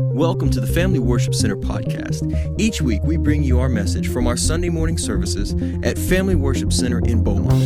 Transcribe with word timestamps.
Welcome 0.00 0.50
to 0.50 0.60
the 0.60 0.66
Family 0.68 1.00
Worship 1.00 1.34
Center 1.34 1.56
podcast. 1.56 2.22
Each 2.56 2.80
week, 2.80 3.02
we 3.02 3.16
bring 3.16 3.42
you 3.42 3.58
our 3.58 3.68
message 3.68 4.06
from 4.06 4.28
our 4.28 4.36
Sunday 4.36 4.68
morning 4.68 4.96
services 4.96 5.54
at 5.82 5.98
Family 5.98 6.36
Worship 6.36 6.72
Center 6.72 7.00
in 7.00 7.24
Beaumont. 7.24 7.60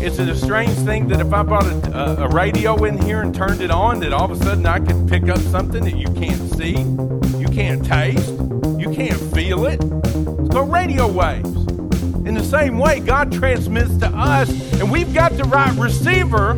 Is 0.00 0.20
it 0.20 0.28
a 0.28 0.36
strange 0.36 0.70
thing 0.70 1.08
that 1.08 1.20
if 1.20 1.32
I 1.32 1.42
brought 1.42 1.66
a, 1.66 2.22
a, 2.22 2.28
radio 2.28 2.84
in 2.84 2.96
here 3.02 3.22
and 3.22 3.34
turned 3.34 3.60
it 3.60 3.72
on, 3.72 3.98
that 4.00 4.12
all 4.12 4.30
of 4.30 4.30
a 4.30 4.36
sudden 4.36 4.64
I 4.66 4.78
could 4.78 5.08
pick 5.08 5.28
up 5.28 5.38
something 5.38 5.82
that 5.82 5.96
you 5.96 6.06
can't 6.14 6.48
see, 6.54 6.78
you 7.40 7.48
can't 7.48 7.84
taste, 7.84 8.30
you 8.78 8.92
can't 8.94 9.20
feel 9.34 9.66
it? 9.66 9.82
It's 9.82 10.54
called 10.54 10.72
radio 10.72 11.10
waves. 11.10 11.48
In 12.24 12.34
the 12.34 12.44
same 12.44 12.78
way, 12.78 13.00
God 13.00 13.32
transmits 13.32 13.96
to 13.96 14.06
us, 14.10 14.48
and 14.80 14.92
we've 14.92 15.12
got 15.12 15.36
the 15.36 15.44
right 15.44 15.76
receiver. 15.76 16.56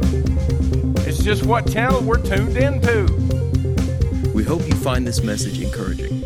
It's 1.08 1.24
just 1.24 1.46
what 1.46 1.72
channel 1.72 2.02
we're 2.02 2.18
tuned 2.18 2.58
into. 2.58 3.45
We 4.36 4.44
hope 4.44 4.68
you 4.68 4.74
find 4.74 5.06
this 5.06 5.22
message 5.22 5.62
encouraging. 5.62 6.20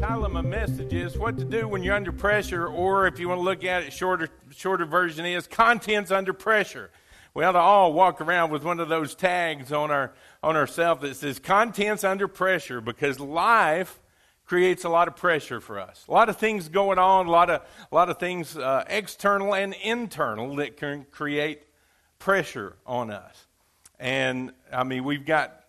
Title 0.00 0.24
of 0.24 0.32
my 0.32 0.40
message 0.40 0.92
is 0.92 1.16
what 1.16 1.38
to 1.38 1.44
do 1.44 1.68
when 1.68 1.84
you're 1.84 1.94
under 1.94 2.10
pressure, 2.10 2.66
or 2.66 3.06
if 3.06 3.20
you 3.20 3.28
want 3.28 3.38
to 3.38 3.44
look 3.44 3.62
at 3.62 3.84
it, 3.84 3.92
shorter 3.92 4.28
shorter 4.50 4.84
version 4.84 5.24
is 5.24 5.46
contents 5.46 6.10
under 6.10 6.32
pressure. 6.32 6.90
We 7.34 7.44
ought 7.44 7.52
to 7.52 7.60
all 7.60 7.92
walk 7.92 8.20
around 8.20 8.50
with 8.50 8.64
one 8.64 8.80
of 8.80 8.88
those 8.88 9.14
tags 9.14 9.70
on 9.70 9.92
our 9.92 10.12
on 10.42 10.56
ourselves 10.56 11.02
that 11.02 11.14
says 11.14 11.38
contents 11.38 12.02
under 12.02 12.26
pressure 12.26 12.80
because 12.80 13.20
life 13.20 14.00
creates 14.44 14.82
a 14.82 14.88
lot 14.88 15.06
of 15.06 15.14
pressure 15.14 15.60
for 15.60 15.78
us. 15.78 16.04
A 16.08 16.10
lot 16.10 16.28
of 16.28 16.36
things 16.36 16.68
going 16.68 16.98
on, 16.98 17.28
a 17.28 17.30
lot 17.30 17.48
of 17.48 17.62
a 17.92 17.94
lot 17.94 18.10
of 18.10 18.18
things 18.18 18.56
uh, 18.56 18.82
external 18.88 19.54
and 19.54 19.72
internal 19.84 20.56
that 20.56 20.76
can 20.76 21.06
create 21.12 21.62
pressure 22.18 22.74
on 22.84 23.12
us. 23.12 23.46
And 24.00 24.50
I 24.72 24.82
mean, 24.82 25.04
we've 25.04 25.24
got 25.24 25.61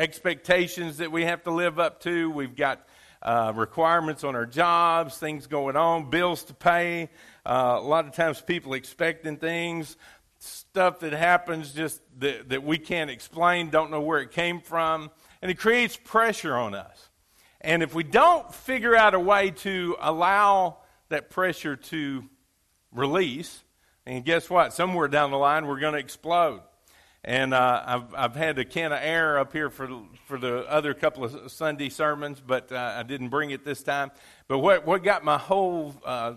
expectations 0.00 0.96
that 0.96 1.12
we 1.12 1.26
have 1.26 1.42
to 1.42 1.50
live 1.50 1.78
up 1.78 2.00
to. 2.00 2.30
We've 2.30 2.56
got 2.56 2.88
uh, 3.20 3.52
requirements 3.54 4.24
on 4.24 4.34
our 4.34 4.46
jobs, 4.46 5.18
things 5.18 5.46
going 5.46 5.76
on, 5.76 6.08
bills 6.08 6.42
to 6.44 6.54
pay. 6.54 7.10
Uh, 7.44 7.76
a 7.78 7.82
lot 7.82 8.06
of 8.06 8.14
times 8.14 8.40
people 8.40 8.72
expecting 8.72 9.36
things, 9.36 9.98
stuff 10.38 11.00
that 11.00 11.12
happens 11.12 11.74
just 11.74 12.00
that, 12.18 12.48
that 12.48 12.64
we 12.64 12.78
can't 12.78 13.10
explain, 13.10 13.68
don't 13.68 13.90
know 13.90 14.00
where 14.00 14.20
it 14.20 14.30
came 14.30 14.62
from, 14.62 15.10
and 15.42 15.50
it 15.50 15.58
creates 15.58 15.98
pressure 16.02 16.56
on 16.56 16.74
us. 16.74 17.10
And 17.60 17.82
if 17.82 17.94
we 17.94 18.02
don't 18.02 18.52
figure 18.54 18.96
out 18.96 19.12
a 19.12 19.20
way 19.20 19.50
to 19.50 19.96
allow 20.00 20.78
that 21.10 21.28
pressure 21.28 21.76
to 21.76 22.24
release, 22.90 23.62
and 24.06 24.24
guess 24.24 24.48
what? 24.48 24.72
Somewhere 24.72 25.08
down 25.08 25.30
the 25.30 25.36
line, 25.36 25.66
we're 25.66 25.78
going 25.78 25.92
to 25.92 25.98
explode. 25.98 26.62
And 27.22 27.52
uh, 27.52 27.82
I've, 27.84 28.14
I've 28.14 28.34
had 28.34 28.58
a 28.58 28.64
can 28.64 28.92
of 28.92 28.98
air 29.02 29.38
up 29.38 29.52
here 29.52 29.68
for, 29.68 29.88
for 30.26 30.38
the 30.38 30.60
other 30.70 30.94
couple 30.94 31.24
of 31.24 31.52
Sunday 31.52 31.90
sermons, 31.90 32.40
but 32.44 32.72
uh, 32.72 32.94
I 32.96 33.02
didn't 33.02 33.28
bring 33.28 33.50
it 33.50 33.64
this 33.64 33.82
time. 33.82 34.10
But 34.48 34.60
what, 34.60 34.86
what 34.86 35.02
got 35.02 35.22
my 35.22 35.36
whole 35.36 35.94
uh, 36.04 36.34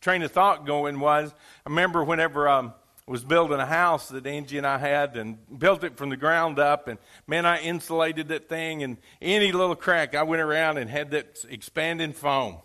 train 0.00 0.22
of 0.22 0.32
thought 0.32 0.66
going 0.66 0.98
was 0.98 1.32
I 1.64 1.68
remember 1.68 2.02
whenever 2.02 2.48
I 2.48 2.58
um, 2.58 2.74
was 3.06 3.24
building 3.24 3.58
a 3.58 3.66
house 3.66 4.08
that 4.08 4.26
Angie 4.26 4.58
and 4.58 4.66
I 4.66 4.76
had 4.76 5.16
and 5.16 5.38
built 5.58 5.82
it 5.82 5.96
from 5.96 6.10
the 6.10 6.16
ground 6.16 6.58
up, 6.58 6.88
and 6.88 6.98
man, 7.26 7.46
I 7.46 7.60
insulated 7.60 8.28
that 8.28 8.48
thing, 8.48 8.82
and 8.82 8.98
any 9.22 9.50
little 9.50 9.76
crack, 9.76 10.14
I 10.14 10.24
went 10.24 10.42
around 10.42 10.78
and 10.78 10.90
had 10.90 11.12
that 11.12 11.38
expanding 11.48 12.12
foam. 12.12 12.58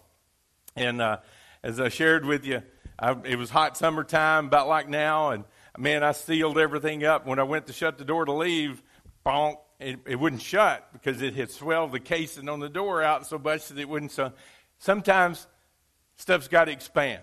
And 0.76 1.02
uh, 1.02 1.18
as 1.64 1.80
I 1.80 1.90
shared 1.90 2.26
with 2.26 2.46
you, 2.46 2.62
I, 3.00 3.16
it 3.24 3.38
was 3.38 3.52
hot 3.52 3.78
summertime, 3.78 4.48
about 4.48 4.68
like 4.68 4.90
now, 4.90 5.30
and 5.30 5.46
man, 5.78 6.04
I 6.04 6.12
sealed 6.12 6.58
everything 6.58 7.04
up. 7.04 7.26
When 7.26 7.40
I 7.40 7.44
went 7.44 7.68
to 7.68 7.74
shut 7.74 7.98
the 7.98 8.06
door 8.06 8.26
to 8.26 8.34
leave, 8.34 8.82
bonk, 9.26 9.58
it, 9.80 10.00
it 10.06 10.20
wouldn't 10.20 10.42
shut 10.42 10.88
because 10.94 11.22
it 11.22 11.36
had 11.36 11.52
swelled 11.52 11.92
the 11.92 12.00
casing 12.00 12.48
on 12.48 12.60
the 12.60 12.70
door 12.70 13.02
out 13.02 13.26
so 13.26 13.38
much 13.38 13.68
that 13.68 13.78
it 13.78 13.90
wouldn't. 13.90 14.12
So 14.12 14.32
sometimes 14.78 15.48
stuff's 16.16 16.48
got 16.48 16.66
to 16.66 16.72
expand, 16.72 17.22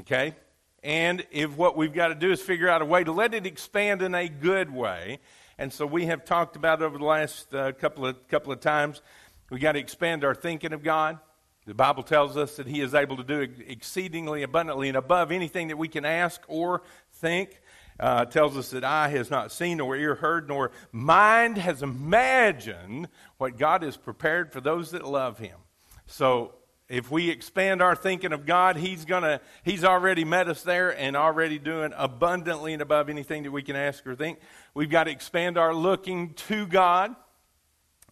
okay? 0.00 0.34
And 0.82 1.26
if 1.30 1.56
what 1.56 1.76
we've 1.76 1.92
got 1.92 2.08
to 2.08 2.14
do 2.14 2.30
is 2.30 2.40
figure 2.40 2.68
out 2.68 2.82
a 2.82 2.84
way 2.84 3.02
to 3.02 3.12
let 3.12 3.34
it 3.34 3.46
expand 3.46 4.00
in 4.00 4.14
a 4.14 4.28
good 4.28 4.72
way, 4.72 5.18
and 5.58 5.72
so 5.72 5.84
we 5.86 6.06
have 6.06 6.24
talked 6.24 6.54
about 6.54 6.82
over 6.82 6.98
the 6.98 7.04
last 7.04 7.52
uh, 7.52 7.72
couple 7.72 8.06
of 8.06 8.28
couple 8.28 8.52
of 8.52 8.60
times, 8.60 9.02
we 9.50 9.58
got 9.58 9.72
to 9.72 9.80
expand 9.80 10.24
our 10.24 10.36
thinking 10.36 10.72
of 10.72 10.84
God. 10.84 11.18
The 11.66 11.74
Bible 11.74 12.04
tells 12.04 12.36
us 12.36 12.56
that 12.56 12.68
He 12.68 12.80
is 12.80 12.94
able 12.94 13.16
to 13.16 13.24
do 13.24 13.40
exceedingly 13.66 14.44
abundantly 14.44 14.86
and 14.86 14.96
above 14.96 15.32
anything 15.32 15.68
that 15.68 15.76
we 15.76 15.88
can 15.88 16.04
ask 16.04 16.40
or 16.46 16.82
think 17.14 17.60
uh, 18.00 18.24
tells 18.26 18.56
us 18.56 18.70
that 18.70 18.84
eye 18.84 19.08
has 19.08 19.30
not 19.30 19.50
seen, 19.52 19.78
nor 19.78 19.96
ear 19.96 20.14
heard, 20.14 20.48
nor 20.48 20.70
mind 20.92 21.58
has 21.58 21.82
imagined 21.82 23.08
what 23.38 23.58
God 23.58 23.82
has 23.82 23.96
prepared 23.96 24.52
for 24.52 24.60
those 24.60 24.92
that 24.92 25.04
love 25.04 25.38
Him. 25.38 25.58
So, 26.06 26.54
if 26.88 27.10
we 27.10 27.28
expand 27.28 27.82
our 27.82 27.94
thinking 27.94 28.32
of 28.32 28.46
God, 28.46 28.76
He's 28.76 29.04
gonna 29.04 29.40
He's 29.62 29.84
already 29.84 30.24
met 30.24 30.48
us 30.48 30.62
there 30.62 30.96
and 30.98 31.16
already 31.16 31.58
doing 31.58 31.92
abundantly 31.96 32.72
and 32.72 32.80
above 32.80 33.08
anything 33.08 33.42
that 33.42 33.50
we 33.50 33.62
can 33.62 33.76
ask 33.76 34.06
or 34.06 34.14
think. 34.14 34.38
We've 34.74 34.90
got 34.90 35.04
to 35.04 35.10
expand 35.10 35.58
our 35.58 35.74
looking 35.74 36.34
to 36.34 36.66
God, 36.66 37.14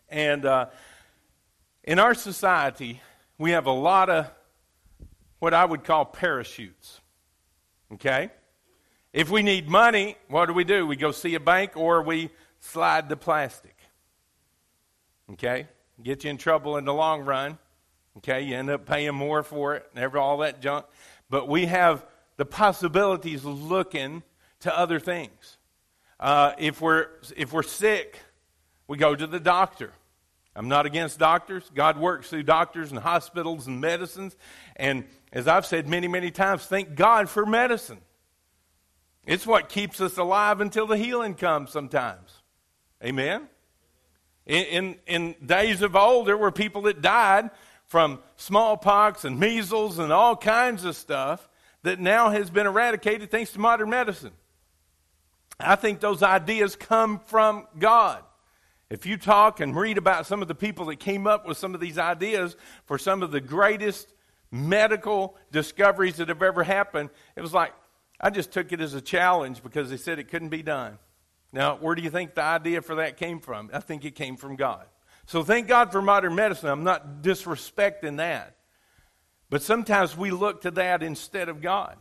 and 0.09 0.45
uh, 0.45 0.67
in 1.85 1.99
our 1.99 2.15
society, 2.15 3.01
we 3.39 3.53
have 3.53 3.67
a 3.67 3.73
lot 3.73 4.11
of 4.11 4.31
what 5.39 5.55
I 5.55 5.65
would 5.65 5.85
call 5.85 6.05
parachutes. 6.05 7.01
Okay. 7.95 8.31
If 9.17 9.31
we 9.31 9.41
need 9.41 9.67
money, 9.67 10.15
what 10.29 10.45
do 10.45 10.53
we 10.53 10.65
do? 10.65 10.87
We 10.87 10.95
go 10.95 11.11
see 11.11 11.35
a 11.37 11.41
bank 11.41 11.75
or 11.75 12.03
we 12.03 12.29
slide 12.61 13.09
the 13.09 13.17
plastic. 13.17 13.75
Okay? 15.33 15.69
Get 16.03 16.25
you 16.25 16.29
in 16.29 16.37
trouble 16.37 16.77
in 16.77 16.85
the 16.85 16.93
long 16.93 17.23
run. 17.23 17.57
Okay? 18.19 18.43
You 18.43 18.57
end 18.57 18.69
up 18.69 18.85
paying 18.85 19.15
more 19.15 19.43
for 19.43 19.75
it, 19.75 19.89
never 19.95 20.19
all 20.19 20.37
that 20.39 20.61
junk. 20.61 20.85
But 21.31 21.49
we 21.49 21.65
have 21.65 22.05
the 22.37 22.45
possibilities 22.45 23.43
looking 23.43 24.23
to 24.61 24.79
other 24.79 25.01
things. 25.01 25.57
Uh, 26.21 26.53
if, 26.59 26.83
we're, 26.83 27.07
if 27.39 27.55
we're 27.55 27.63
sick, 27.63 28.21
we 28.87 28.99
go 28.99 29.17
to 29.17 29.27
the 29.27 29.41
doctor. 29.41 29.93
I'm 30.55 30.69
not 30.69 30.85
against 30.85 31.19
doctors. 31.19 31.71
God 31.75 31.97
works 31.97 32.29
through 32.29 32.43
doctors 32.43 32.91
and 32.91 33.01
hospitals 33.01 33.67
and 33.67 33.81
medicines. 33.81 34.37
And 34.77 35.05
as 35.33 35.49
I've 35.49 35.65
said 35.65 35.89
many, 35.89 36.07
many 36.07 36.31
times, 36.31 36.67
thank 36.67 36.95
God 36.95 37.31
for 37.31 37.47
medicine. 37.47 38.01
It's 39.27 39.47
what 39.47 39.69
keeps 39.69 40.01
us 40.01 40.17
alive 40.17 40.61
until 40.61 40.87
the 40.87 40.97
healing 40.97 41.35
comes 41.35 41.73
sometimes. 41.73 42.31
Amen? 43.05 43.49
In, 44.47 44.65
in, 44.65 44.97
in, 45.07 45.35
days 45.45 45.83
of 45.83 45.97
old, 45.97 46.29
there 46.29 46.37
were 46.37 46.53
people 46.53 46.83
that 46.83 47.03
died 47.03 47.51
from 47.87 48.21
smallpox 48.37 49.25
and 49.25 49.41
measles 49.41 49.99
and 49.99 50.13
all 50.13 50.37
kinds 50.37 50.85
of 50.85 50.95
stuff 50.95 51.49
that 51.83 51.99
now 51.99 52.31
has 52.31 52.49
been 52.51 52.67
eradicated 52.67 53.31
thanks 53.31 53.53
to 53.53 53.59
modern 53.59 53.91
medicine. 53.91 54.33
I 55.59 55.75
think 55.75 56.01
those 56.01 56.23
ideas 56.23 56.77
come 56.77 57.21
from 57.27 57.67
God. 57.79 58.23
If 58.89 59.07
you 59.07 59.17
talk 59.17 59.59
and 59.59 59.75
read 59.75 59.99
about 59.99 60.27
some 60.27 60.43
of 60.43 60.49
the 60.49 60.55
people 60.55 60.87
that 60.87 61.01
came 61.01 61.27
up 61.27 61.47
with 61.47 61.59
some 61.59 61.75
of 61.75 61.81
these 61.81 61.99
ideas 61.99 62.57
for 62.85 62.99
some 62.99 63.23
of 63.23 63.33
the 63.33 63.41
greatest 63.41 64.13
medical 64.53 65.37
discoveries 65.51 66.17
that 66.17 66.29
have 66.29 66.43
ever 66.43 66.63
happened, 66.63 67.11
it 67.35 67.41
was 67.41 67.53
like 67.53 67.73
I 68.21 68.31
just 68.31 68.53
took 68.53 68.73
it 68.73 68.81
as 68.81 68.95
a 68.95 69.01
challenge 69.01 69.63
because 69.63 69.91
they 69.91 69.97
said 69.97 70.19
it 70.19 70.29
couldn't 70.29 70.49
be 70.49 70.63
done. 70.63 70.99
Now, 71.53 71.77
where 71.77 71.95
do 71.95 72.03
you 72.03 72.11
think 72.11 72.35
the 72.35 72.43
idea 72.43 72.83
for 72.83 72.97
that 72.97 73.17
came 73.17 73.41
from? 73.41 73.71
I 73.73 73.81
think 73.81 74.05
it 74.05 74.15
came 74.15 74.37
from 74.37 74.57
God. 74.57 74.87
So 75.27 75.43
thank 75.43 75.69
God 75.69 75.93
for 75.93 76.01
modern 76.01 76.35
medicine. 76.35 76.69
I'm 76.69 76.85
not 76.85 77.23
disrespecting 77.23 78.19
that. 78.19 78.57
But 79.49 79.63
sometimes 79.63 80.17
we 80.17 80.31
look 80.31 80.63
to 80.63 80.71
that 80.73 81.03
instead 81.03 81.49
of 81.49 81.61
God. 81.61 81.97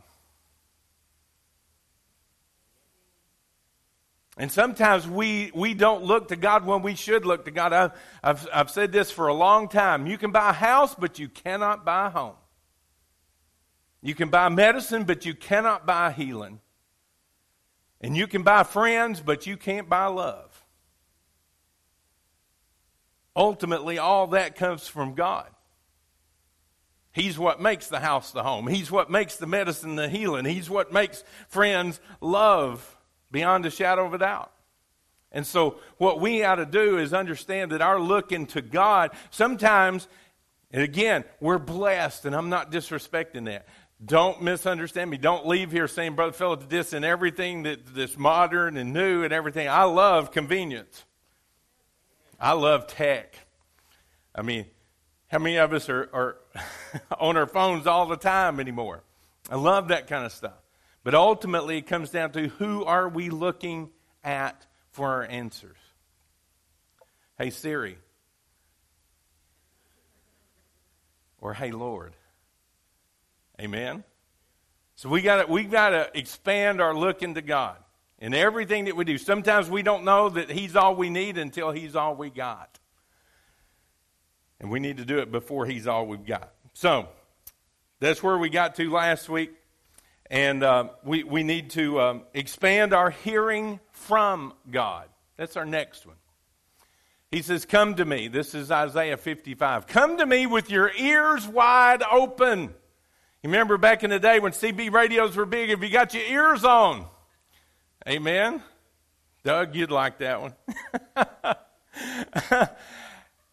And 4.38 4.52
sometimes 4.52 5.08
we, 5.08 5.50
we 5.54 5.72
don't 5.72 6.04
look 6.04 6.28
to 6.28 6.36
God 6.36 6.66
when 6.66 6.82
we 6.82 6.94
should 6.94 7.24
look 7.24 7.46
to 7.46 7.50
God. 7.50 7.72
I've, 7.72 7.92
I've, 8.22 8.48
I've 8.52 8.70
said 8.70 8.92
this 8.92 9.10
for 9.10 9.28
a 9.28 9.34
long 9.34 9.68
time. 9.68 10.06
You 10.06 10.18
can 10.18 10.30
buy 10.30 10.50
a 10.50 10.52
house, 10.52 10.94
but 10.94 11.18
you 11.18 11.28
cannot 11.28 11.84
buy 11.84 12.08
a 12.08 12.10
home. 12.10 12.34
You 14.02 14.14
can 14.14 14.28
buy 14.28 14.48
medicine, 14.48 15.04
but 15.04 15.24
you 15.26 15.34
cannot 15.34 15.86
buy 15.86 16.12
healing. 16.12 16.60
And 18.00 18.16
you 18.16 18.26
can 18.26 18.42
buy 18.42 18.62
friends, 18.62 19.20
but 19.20 19.46
you 19.46 19.56
can't 19.56 19.88
buy 19.88 20.06
love. 20.06 20.64
Ultimately, 23.34 23.98
all 23.98 24.28
that 24.28 24.56
comes 24.56 24.88
from 24.88 25.14
God. 25.14 25.48
He's 27.12 27.38
what 27.38 27.60
makes 27.60 27.88
the 27.88 28.00
house 28.00 28.32
the 28.32 28.42
home. 28.42 28.66
He's 28.66 28.90
what 28.90 29.10
makes 29.10 29.36
the 29.36 29.46
medicine 29.46 29.96
the 29.96 30.08
healing. 30.08 30.44
He's 30.44 30.68
what 30.68 30.92
makes 30.92 31.24
friends 31.48 31.98
love 32.20 32.96
beyond 33.30 33.64
a 33.64 33.70
shadow 33.70 34.04
of 34.06 34.12
a 34.12 34.18
doubt. 34.18 34.52
And 35.32 35.46
so, 35.46 35.78
what 35.98 36.20
we 36.20 36.44
ought 36.44 36.56
to 36.56 36.66
do 36.66 36.98
is 36.98 37.12
understand 37.12 37.72
that 37.72 37.82
our 37.82 37.98
look 37.98 38.32
into 38.32 38.62
God, 38.62 39.10
sometimes, 39.30 40.08
and 40.70 40.82
again, 40.82 41.24
we're 41.40 41.58
blessed, 41.58 42.26
and 42.26 42.34
I'm 42.34 42.48
not 42.48 42.70
disrespecting 42.70 43.46
that. 43.46 43.66
Don't 44.04 44.42
misunderstand 44.42 45.10
me. 45.10 45.16
Don't 45.16 45.46
leave 45.46 45.72
here 45.72 45.88
saying, 45.88 46.14
Brother 46.14 46.32
Philip, 46.32 46.68
this 46.68 46.92
and 46.92 47.04
everything 47.04 47.62
that, 47.62 47.94
that's 47.94 48.18
modern 48.18 48.76
and 48.76 48.92
new 48.92 49.24
and 49.24 49.32
everything. 49.32 49.68
I 49.68 49.84
love 49.84 50.32
convenience. 50.32 51.04
I 52.38 52.52
love 52.52 52.86
tech. 52.86 53.38
I 54.34 54.42
mean, 54.42 54.66
how 55.28 55.38
many 55.38 55.56
of 55.56 55.72
us 55.72 55.88
are, 55.88 56.10
are 56.12 56.36
on 57.18 57.38
our 57.38 57.46
phones 57.46 57.86
all 57.86 58.06
the 58.06 58.16
time 58.16 58.60
anymore? 58.60 59.02
I 59.50 59.56
love 59.56 59.88
that 59.88 60.08
kind 60.08 60.26
of 60.26 60.32
stuff. 60.32 60.60
But 61.02 61.14
ultimately, 61.14 61.78
it 61.78 61.86
comes 61.86 62.10
down 62.10 62.32
to 62.32 62.48
who 62.48 62.84
are 62.84 63.08
we 63.08 63.30
looking 63.30 63.90
at 64.22 64.66
for 64.90 65.08
our 65.08 65.24
answers? 65.24 65.78
Hey, 67.38 67.50
Siri. 67.50 67.96
Or, 71.40 71.54
hey, 71.54 71.70
Lord. 71.70 72.12
Amen? 73.60 74.04
So 74.96 75.08
we 75.08 75.22
got 75.22 75.48
we 75.48 75.64
got 75.64 75.90
to 75.90 76.10
expand 76.14 76.80
our 76.80 76.94
look 76.94 77.22
into 77.22 77.42
God 77.42 77.76
in 78.18 78.34
everything 78.34 78.86
that 78.86 78.96
we 78.96 79.04
do. 79.04 79.18
Sometimes 79.18 79.68
we 79.68 79.82
don't 79.82 80.04
know 80.04 80.28
that 80.30 80.50
He's 80.50 80.76
all 80.76 80.94
we 80.94 81.10
need 81.10 81.38
until 81.38 81.70
He's 81.70 81.94
all 81.94 82.14
we 82.14 82.30
got. 82.30 82.78
And 84.58 84.70
we 84.70 84.80
need 84.80 84.96
to 84.96 85.04
do 85.04 85.18
it 85.18 85.30
before 85.30 85.66
He's 85.66 85.86
all 85.86 86.06
we've 86.06 86.24
got. 86.24 86.52
So 86.72 87.08
that's 88.00 88.22
where 88.22 88.38
we 88.38 88.48
got 88.48 88.74
to 88.76 88.90
last 88.90 89.28
week. 89.28 89.52
And 90.30 90.62
uh, 90.62 90.88
we, 91.04 91.22
we 91.22 91.42
need 91.42 91.70
to 91.70 92.00
um, 92.00 92.22
expand 92.34 92.92
our 92.92 93.10
hearing 93.10 93.80
from 93.92 94.54
God. 94.70 95.08
That's 95.36 95.56
our 95.56 95.66
next 95.66 96.04
one. 96.06 96.16
He 97.30 97.42
says, 97.42 97.64
Come 97.64 97.94
to 97.96 98.04
me. 98.04 98.28
This 98.28 98.54
is 98.54 98.70
Isaiah 98.70 99.16
55. 99.16 99.86
Come 99.86 100.18
to 100.18 100.26
me 100.26 100.46
with 100.46 100.70
your 100.70 100.90
ears 100.96 101.46
wide 101.46 102.02
open. 102.10 102.74
Remember 103.46 103.78
back 103.78 104.02
in 104.02 104.10
the 104.10 104.18
day 104.18 104.40
when 104.40 104.50
CB 104.50 104.90
radios 104.90 105.36
were 105.36 105.46
big, 105.46 105.70
if 105.70 105.80
you 105.80 105.88
got 105.88 106.12
your 106.12 106.24
ears 106.24 106.64
on. 106.64 107.06
Amen. 108.08 108.60
Doug, 109.44 109.76
you'd 109.76 109.92
like 109.92 110.18
that 110.18 110.40
one. 110.40 110.54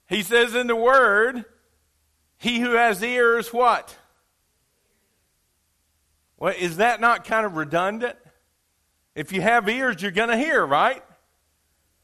he 0.09 0.23
says 0.23 0.55
in 0.55 0.65
the 0.65 0.75
Word, 0.75 1.45
He 2.37 2.59
who 2.59 2.71
has 2.71 3.03
ears, 3.03 3.53
what? 3.53 3.95
Well, 6.39 6.55
is 6.57 6.77
that 6.77 6.99
not 6.99 7.23
kind 7.23 7.45
of 7.45 7.55
redundant? 7.55 8.17
If 9.13 9.31
you 9.31 9.41
have 9.41 9.69
ears, 9.69 10.01
you're 10.01 10.09
going 10.09 10.29
to 10.29 10.37
hear, 10.37 10.65
right? 10.65 11.03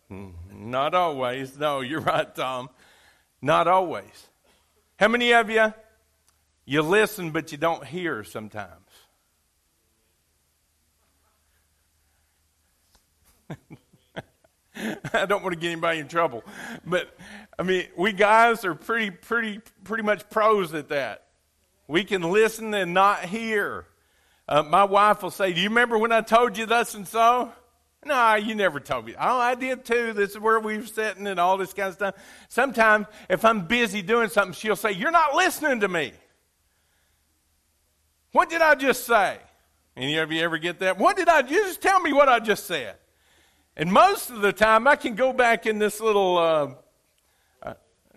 Hmm, 0.10 0.30
not 0.54 0.94
always. 0.94 1.58
No, 1.58 1.82
you're 1.82 2.02
right, 2.02 2.36
Tom. 2.36 2.70
Not 3.42 3.68
always. 3.68 4.28
How 5.00 5.08
many 5.08 5.34
of 5.34 5.50
you, 5.50 5.74
you 6.70 6.84
listen 6.84 7.32
but 7.32 7.52
you 7.52 7.58
don't 7.58 7.84
hear 7.84 8.24
sometimes? 8.24 8.70
I 15.14 15.26
don't 15.26 15.42
want 15.42 15.56
to 15.56 15.60
get 15.60 15.72
anybody 15.72 15.98
in 15.98 16.08
trouble, 16.08 16.44
but 16.86 17.18
I 17.58 17.64
mean, 17.64 17.88
we 17.98 18.14
guys 18.14 18.64
are 18.66 18.76
pretty, 18.76 19.10
pretty, 19.10 19.62
pretty 19.84 20.04
much 20.04 20.30
pros 20.30 20.76
at 20.76 20.90
that. 20.90 21.26
We 21.88 22.04
can 22.04 22.22
listen 22.22 22.72
and 22.76 22.94
not 22.94 23.26
hear. 23.26 23.88
Uh, 24.48 24.62
my 24.62 24.84
wife 24.84 25.24
will 25.24 25.32
say, 25.32 25.52
Do 25.54 25.60
you 25.60 25.70
remember 25.70 25.98
when 25.98 26.12
I 26.12 26.22
told 26.22 26.56
you 26.56 26.68
this 26.68 26.94
and 26.94 27.08
so? 27.08 27.52
No, 28.06 28.36
you 28.36 28.54
never 28.54 28.80
told 28.80 29.08
me. 29.08 29.16
Oh, 29.20 29.38
I 29.40 29.56
did 29.56 29.86
too. 29.86 30.14
This 30.14 30.32
is 30.32 30.40
where 30.40 30.60
we 30.60 30.78
were 30.78 30.86
sitting 30.86 31.26
and 31.26 31.40
all 31.40 31.58
this 31.58 31.74
kind 31.74 31.88
of 31.88 31.96
stuff. 31.96 32.16
Sometimes, 32.48 33.08
if 33.28 33.44
I'm 33.44 33.66
busy 33.66 34.04
doing 34.04 34.30
something, 34.30 34.54
she'll 34.54 34.76
say, 34.76 34.92
You're 34.92 35.10
not 35.10 35.34
listening 35.34 35.80
to 35.80 35.88
me. 35.88 36.14
What 38.32 38.50
did 38.50 38.62
I 38.62 38.76
just 38.76 39.06
say? 39.06 39.38
Any 39.98 40.18
of 40.18 40.32
you 40.32 40.42
ever 40.42 40.58
get 40.58 40.80
that? 40.80 40.98
What 40.98 41.18
did 41.18 41.28
I 41.28 41.42
just 41.42 41.82
tell 41.82 42.00
me 42.00 42.14
what 42.14 42.30
I 42.30 42.40
just 42.40 42.66
said? 42.68 42.96
And 43.76 43.92
most 43.92 44.30
of 44.30 44.42
the 44.42 44.54
time, 44.54 44.88
I 44.88 44.96
can 44.96 45.16
go 45.16 45.34
back 45.34 45.66
in 45.66 45.80
this 45.80 46.00
little 46.02 46.38
uh, 46.38 46.68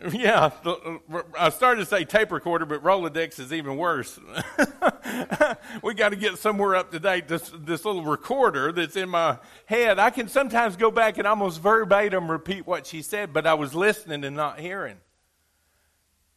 yeah, 0.13 0.51
I 1.39 1.51
started 1.51 1.81
to 1.81 1.87
say 1.87 2.05
tape 2.05 2.33
recorder, 2.33 2.67
but 2.67 2.83
Rolodex 2.83 3.39
is 3.39 3.53
even 3.53 3.77
worse. 3.77 4.19
we 5.83 5.95
got 5.95 6.09
to 6.09 6.17
get 6.17 6.39
somewhere 6.39 6.75
up 6.75 6.91
to 6.91 6.99
date. 6.99 7.29
This, 7.29 7.53
this 7.57 7.85
little 7.85 8.03
recorder 8.03 8.73
that's 8.73 8.97
in 8.97 9.11
my 9.11 9.39
head, 9.67 9.99
I 9.99 10.11
can 10.11 10.29
sometimes 10.29 10.77
go 10.77 10.91
back 10.91 11.19
and 11.19 11.27
almost 11.27 11.61
verbatim 11.61 12.31
repeat 12.31 12.67
what 12.67 12.87
she 12.87 13.03
said, 13.03 13.33
but 13.33 13.47
I 13.47 13.55
was 13.55 13.75
listening 13.75 14.25
and 14.25 14.35
not 14.35 14.59
hearing. 14.59 14.97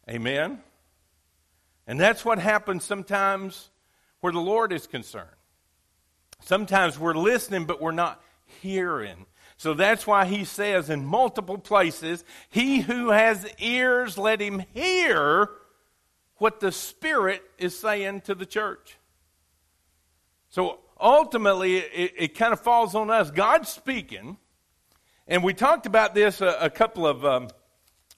Amen? 0.10 0.62
And 1.88 2.00
that's 2.00 2.26
what 2.26 2.40
happens 2.40 2.84
sometimes 2.84 3.70
where 4.22 4.34
the 4.34 4.40
Lord 4.40 4.74
is 4.74 4.88
concerned. 4.88 5.30
Sometimes 6.42 7.00
we're 7.00 7.14
listening, 7.14 7.66
but 7.66 7.82
we're 7.82 7.92
not 7.92 8.22
hearing. 8.62 9.26
So 9.58 9.74
that's 9.74 10.06
why 10.06 10.26
he 10.26 10.44
says 10.44 10.90
in 10.90 11.06
multiple 11.06 11.58
places, 11.58 12.24
He 12.50 12.82
who 12.82 13.10
has 13.10 13.48
ears, 13.60 14.18
let 14.18 14.42
him 14.42 14.64
hear 14.74 15.50
what 16.38 16.60
the 16.60 16.72
Spirit 16.72 17.42
is 17.58 17.78
saying 17.78 18.22
to 18.22 18.36
the 18.36 18.46
church. 18.46 18.98
So 20.50 20.80
ultimately, 21.00 21.78
it, 21.78 22.14
it 22.18 22.38
kind 22.38 22.54
of 22.54 22.60
falls 22.60 22.96
on 22.96 23.10
us. 23.10 23.32
God's 23.32 23.70
speaking, 23.70 24.38
and 25.28 25.44
we 25.44 25.54
talked 25.54 25.86
about 25.86 26.14
this 26.14 26.42
a, 26.42 26.58
a 26.62 26.70
couple 26.70 27.08
of 27.08 27.26
um, 27.26 27.48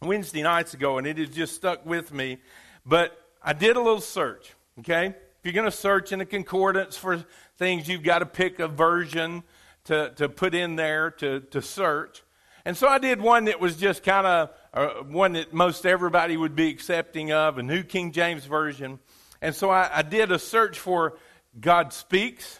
Wednesday 0.01 0.41
nights 0.41 0.73
ago, 0.73 0.97
and 0.97 1.05
it 1.05 1.17
has 1.17 1.29
just 1.29 1.55
stuck 1.55 1.85
with 1.85 2.11
me. 2.13 2.39
But 2.85 3.17
I 3.47 3.53
did 3.53 3.77
a 3.77 3.79
little 3.79 4.01
search, 4.01 4.53
okay? 4.79 5.05
If 5.05 5.15
you're 5.45 5.53
going 5.53 5.71
to 5.71 5.71
search 5.71 6.11
in 6.11 6.19
a 6.19 6.25
concordance 6.25 6.97
for 6.97 7.23
things, 7.57 7.87
you've 7.87 8.03
got 8.03 8.19
to 8.19 8.25
pick 8.25 8.59
a 8.59 8.67
version 8.67 9.41
to, 9.85 10.11
to 10.17 10.27
put 10.27 10.53
in 10.53 10.75
there 10.75 11.11
to, 11.11 11.39
to 11.39 11.61
search. 11.61 12.23
And 12.65 12.75
so 12.75 12.89
I 12.89 12.97
did 12.97 13.21
one 13.21 13.45
that 13.45 13.61
was 13.61 13.77
just 13.77 14.03
kind 14.03 14.27
of 14.27 14.49
uh, 14.73 14.89
one 15.03 15.31
that 15.31 15.53
most 15.53 15.85
everybody 15.85 16.35
would 16.35 16.57
be 16.57 16.69
accepting 16.69 17.31
of, 17.31 17.57
a 17.57 17.63
New 17.63 17.83
King 17.83 18.11
James 18.11 18.43
Version. 18.43 18.99
And 19.41 19.55
so 19.55 19.69
I, 19.69 19.89
I 19.93 20.01
did 20.01 20.29
a 20.29 20.39
search 20.39 20.77
for 20.77 21.17
God 21.57 21.93
speaks. 21.93 22.59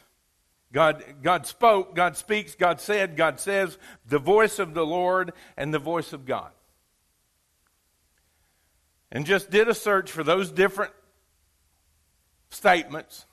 God, 0.71 1.03
God 1.21 1.45
spoke, 1.45 1.95
God 1.95 2.15
speaks, 2.15 2.55
God 2.55 2.79
said, 2.79 3.17
God 3.17 3.41
says, 3.41 3.77
the 4.07 4.19
voice 4.19 4.57
of 4.57 4.73
the 4.73 4.85
Lord 4.85 5.33
and 5.57 5.73
the 5.73 5.79
voice 5.79 6.13
of 6.13 6.25
God. 6.25 6.51
And 9.11 9.25
just 9.25 9.49
did 9.49 9.67
a 9.69 9.73
search 9.73 10.11
for 10.11 10.23
those 10.23 10.51
different 10.51 10.91
statements. 12.49 13.25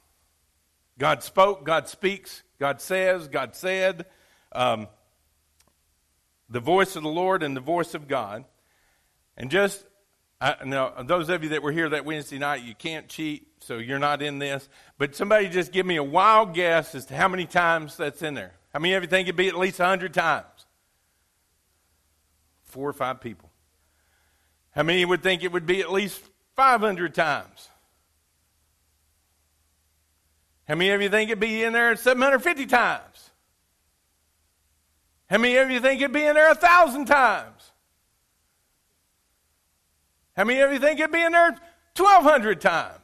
God 0.99 1.23
spoke, 1.23 1.65
God 1.65 1.89
speaks, 1.89 2.43
God 2.61 2.81
says, 2.81 3.29
God 3.29 3.57
said, 3.57 4.07
um, 4.53 4.87
the 6.49 6.61
voice 6.61 6.95
of 6.95 7.03
the 7.03 7.09
Lord 7.09 7.43
and 7.43 7.57
the 7.57 7.61
voice 7.61 7.95
of 7.95 8.07
God. 8.07 8.45
And 9.37 9.51
just, 9.51 9.85
I, 10.41 10.57
now, 10.65 11.03
those 11.03 11.29
of 11.29 11.43
you 11.43 11.51
that 11.51 11.63
were 11.63 11.73
here 11.73 11.89
that 11.89 12.05
Wednesday 12.05 12.39
night, 12.39 12.63
you 12.63 12.75
can't 12.75 13.09
cheat, 13.09 13.49
so 13.61 13.79
you're 13.79 13.99
not 13.99 14.23
in 14.23 14.39
this. 14.39 14.69
But 14.99 15.17
somebody 15.17 15.49
just 15.49 15.73
give 15.73 15.87
me 15.87 15.97
a 15.97 16.05
wild 16.05 16.55
guess 16.55 16.95
as 16.95 17.07
to 17.07 17.17
how 17.17 17.27
many 17.27 17.47
times 17.47 17.97
that's 17.97 18.23
in 18.23 18.35
there. 18.35 18.53
How 18.73 18.79
many 18.79 18.95
of 18.95 19.03
you 19.03 19.09
think 19.09 19.27
it'd 19.27 19.37
be 19.37 19.49
at 19.49 19.57
least 19.57 19.81
100 19.81 20.15
times? 20.15 20.45
Four 22.65 22.89
or 22.89 22.93
five 22.93 23.21
people. 23.21 23.51
How 24.75 24.83
many 24.83 25.05
would 25.05 25.23
think 25.23 25.45
it 25.45 25.53
would 25.53 25.67
be 25.67 25.81
at 25.81 25.93
least 25.93 26.21
500 26.57 27.15
times? 27.15 27.69
How 30.67 30.75
many 30.75 30.91
of 30.91 31.03
you 31.03 31.09
think 31.09 31.31
it'd 31.31 31.41
be 31.41 31.63
in 31.63 31.73
there 31.73 31.95
750 31.95 32.67
times? 32.67 33.31
How 35.29 35.39
many 35.39 35.57
of 35.57 35.71
you 35.71 35.81
think 35.81 36.01
it'd 36.01 36.13
be 36.13 36.25
in 36.25 36.35
there 36.35 36.51
a 36.51 36.55
thousand 36.55 37.07
times? 37.07 37.73
How 40.37 40.45
many 40.45 40.61
of 40.61 40.73
you 40.73 40.79
think 40.81 40.99
it'd 40.99 41.13
be 41.13 41.21
in 41.21 41.33
there 41.33 41.51
1,200 41.97 42.61
times? 42.61 42.99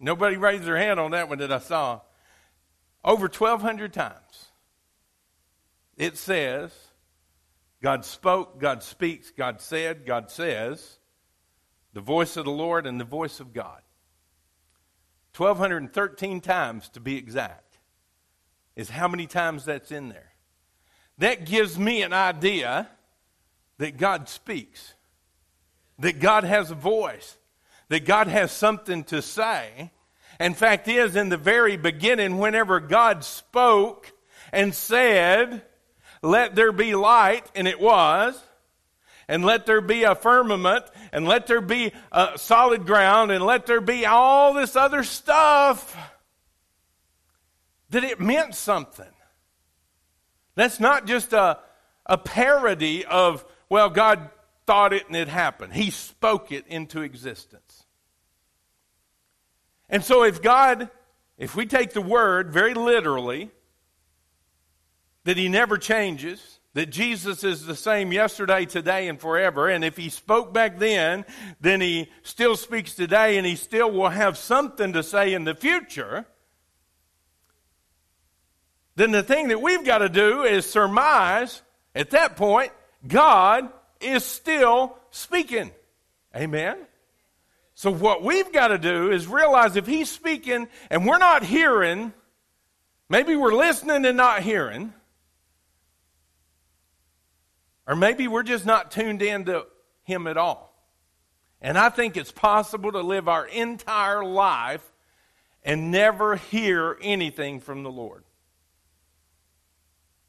Nobody 0.00 0.36
raised 0.36 0.64
their 0.64 0.76
hand 0.76 0.98
on 0.98 1.12
that 1.12 1.28
one 1.28 1.38
that 1.38 1.52
I 1.52 1.60
saw. 1.60 2.00
Over 3.04 3.26
1,200 3.28 3.92
times. 3.92 4.46
It 5.96 6.16
says, 6.16 6.72
God 7.82 8.04
spoke, 8.04 8.60
God 8.60 8.82
speaks, 8.82 9.30
God 9.30 9.60
said, 9.60 10.06
God 10.06 10.30
says, 10.30 10.98
the 11.92 12.00
voice 12.00 12.36
of 12.36 12.44
the 12.44 12.52
Lord 12.52 12.86
and 12.86 13.00
the 13.00 13.04
voice 13.04 13.40
of 13.40 13.52
God. 13.52 13.82
1,213 15.36 16.40
times 16.40 16.88
to 16.90 17.00
be 17.00 17.16
exact, 17.16 17.78
is 18.76 18.88
how 18.88 19.08
many 19.08 19.26
times 19.26 19.64
that's 19.64 19.90
in 19.90 20.08
there. 20.10 20.32
That 21.18 21.44
gives 21.44 21.78
me 21.78 22.02
an 22.02 22.12
idea 22.12 22.88
that 23.78 23.96
God 23.96 24.28
speaks, 24.28 24.94
that 25.98 26.20
God 26.20 26.44
has 26.44 26.70
a 26.70 26.76
voice, 26.76 27.36
that 27.88 28.04
God 28.04 28.28
has 28.28 28.52
something 28.52 29.04
to 29.04 29.20
say. 29.20 29.90
And 30.38 30.56
fact 30.56 30.86
is, 30.86 31.16
in 31.16 31.30
the 31.30 31.36
very 31.36 31.76
beginning, 31.76 32.38
whenever 32.38 32.78
God 32.78 33.24
spoke 33.24 34.12
and 34.52 34.74
said, 34.74 35.62
Let 36.22 36.54
there 36.54 36.72
be 36.72 36.94
light, 36.94 37.50
and 37.54 37.66
it 37.66 37.80
was, 37.80 38.40
and 39.28 39.44
let 39.44 39.66
there 39.66 39.80
be 39.80 40.04
a 40.04 40.14
firmament, 40.14 40.84
and 41.12 41.26
let 41.26 41.46
there 41.46 41.60
be 41.60 41.92
a 42.10 42.32
solid 42.36 42.86
ground, 42.86 43.32
and 43.32 43.44
let 43.44 43.66
there 43.66 43.80
be 43.80 44.06
all 44.06 44.54
this 44.54 44.76
other 44.76 45.02
stuff, 45.02 45.96
that 47.90 48.04
it 48.04 48.20
meant 48.20 48.54
something. 48.54 49.04
That's 50.54 50.80
not 50.80 51.06
just 51.06 51.32
a, 51.32 51.58
a 52.06 52.18
parody 52.18 53.04
of 53.04 53.44
well, 53.72 53.88
God 53.88 54.28
thought 54.66 54.92
it 54.92 55.06
and 55.06 55.16
it 55.16 55.28
happened. 55.28 55.72
He 55.72 55.88
spoke 55.88 56.52
it 56.52 56.66
into 56.66 57.00
existence. 57.00 57.84
And 59.88 60.04
so, 60.04 60.24
if 60.24 60.42
God, 60.42 60.90
if 61.38 61.56
we 61.56 61.64
take 61.64 61.94
the 61.94 62.02
word 62.02 62.52
very 62.52 62.74
literally, 62.74 63.50
that 65.24 65.36
He 65.36 65.48
never 65.48 65.78
changes, 65.78 66.60
that 66.74 66.90
Jesus 66.90 67.44
is 67.44 67.66
the 67.66 67.76
same 67.76 68.12
yesterday, 68.12 68.64
today, 68.64 69.08
and 69.08 69.20
forever. 69.20 69.68
And 69.68 69.84
if 69.84 69.96
he 69.96 70.08
spoke 70.08 70.54
back 70.54 70.78
then, 70.78 71.24
then 71.60 71.80
he 71.80 72.08
still 72.22 72.56
speaks 72.56 72.94
today 72.94 73.36
and 73.36 73.46
he 73.46 73.56
still 73.56 73.90
will 73.90 74.08
have 74.08 74.38
something 74.38 74.94
to 74.94 75.02
say 75.02 75.34
in 75.34 75.44
the 75.44 75.54
future. 75.54 76.24
Then 78.94 79.10
the 79.10 79.22
thing 79.22 79.48
that 79.48 79.60
we've 79.60 79.84
got 79.84 79.98
to 79.98 80.08
do 80.08 80.42
is 80.42 80.68
surmise 80.68 81.62
at 81.94 82.10
that 82.10 82.36
point, 82.36 82.72
God 83.06 83.68
is 84.00 84.24
still 84.24 84.96
speaking. 85.10 85.70
Amen? 86.34 86.78
So 87.74 87.90
what 87.90 88.22
we've 88.22 88.52
got 88.52 88.68
to 88.68 88.78
do 88.78 89.10
is 89.10 89.26
realize 89.26 89.76
if 89.76 89.86
he's 89.86 90.10
speaking 90.10 90.68
and 90.88 91.06
we're 91.06 91.18
not 91.18 91.42
hearing, 91.42 92.14
maybe 93.10 93.36
we're 93.36 93.54
listening 93.54 94.06
and 94.06 94.16
not 94.16 94.42
hearing 94.42 94.94
or 97.92 97.94
maybe 97.94 98.26
we're 98.26 98.42
just 98.42 98.64
not 98.64 98.90
tuned 98.90 99.20
in 99.20 99.44
to 99.44 99.66
Him 100.04 100.26
at 100.26 100.38
all. 100.38 100.74
And 101.60 101.76
I 101.76 101.90
think 101.90 102.16
it's 102.16 102.32
possible 102.32 102.90
to 102.90 103.02
live 103.02 103.28
our 103.28 103.44
entire 103.46 104.24
life 104.24 104.82
and 105.62 105.90
never 105.90 106.36
hear 106.36 106.96
anything 107.02 107.60
from 107.60 107.82
the 107.82 107.90
Lord. 107.90 108.24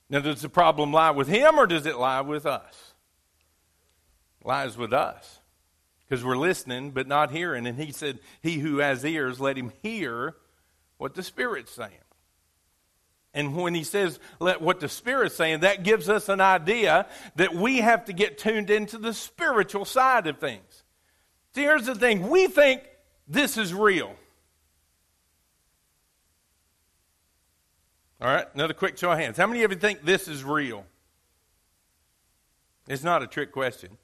Now, 0.09 0.19
does 0.19 0.41
the 0.41 0.49
problem 0.49 0.91
lie 0.91 1.11
with 1.11 1.29
Him 1.29 1.57
or 1.57 1.65
does 1.65 1.85
it 1.85 1.97
lie 1.97 2.19
with 2.19 2.45
us? 2.45 2.95
It 4.41 4.47
lies 4.47 4.77
with 4.77 4.91
us 4.91 5.39
because 6.01 6.21
we're 6.21 6.35
listening 6.35 6.91
but 6.91 7.07
not 7.07 7.31
hearing. 7.31 7.65
And 7.65 7.79
He 7.79 7.93
said, 7.93 8.19
He 8.41 8.59
who 8.59 8.79
has 8.79 9.05
ears, 9.05 9.39
let 9.39 9.57
him 9.57 9.71
hear 9.81 10.35
what 10.97 11.13
the 11.13 11.23
Spirit's 11.23 11.71
saying. 11.71 12.02
And 13.33 13.55
when 13.55 13.73
he 13.73 13.83
says 13.83 14.19
let 14.39 14.61
what 14.61 14.79
the 14.79 14.89
Spirit's 14.89 15.35
saying, 15.35 15.61
that 15.61 15.83
gives 15.83 16.07
us 16.07 16.29
an 16.29 16.39
idea 16.39 17.07
that 17.35 17.53
we 17.55 17.77
have 17.77 18.05
to 18.05 18.13
get 18.13 18.37
tuned 18.37 18.69
into 18.69 18.97
the 18.97 19.13
spiritual 19.13 19.85
side 19.85 20.27
of 20.27 20.37
things. 20.37 20.83
See, 21.55 21.61
here's 21.61 21.85
the 21.85 21.95
thing 21.95 22.29
we 22.29 22.47
think 22.47 22.83
this 23.27 23.57
is 23.57 23.73
real. 23.73 24.15
All 28.21 28.29
right, 28.29 28.47
another 28.53 28.73
quick 28.73 28.97
show 28.97 29.11
of 29.11 29.19
hands. 29.19 29.37
How 29.37 29.47
many 29.47 29.63
of 29.63 29.71
you 29.71 29.77
think 29.77 30.03
this 30.03 30.27
is 30.27 30.43
real? 30.43 30.85
It's 32.87 33.03
not 33.03 33.21
a 33.23 33.27
trick 33.27 33.51
question. 33.51 33.97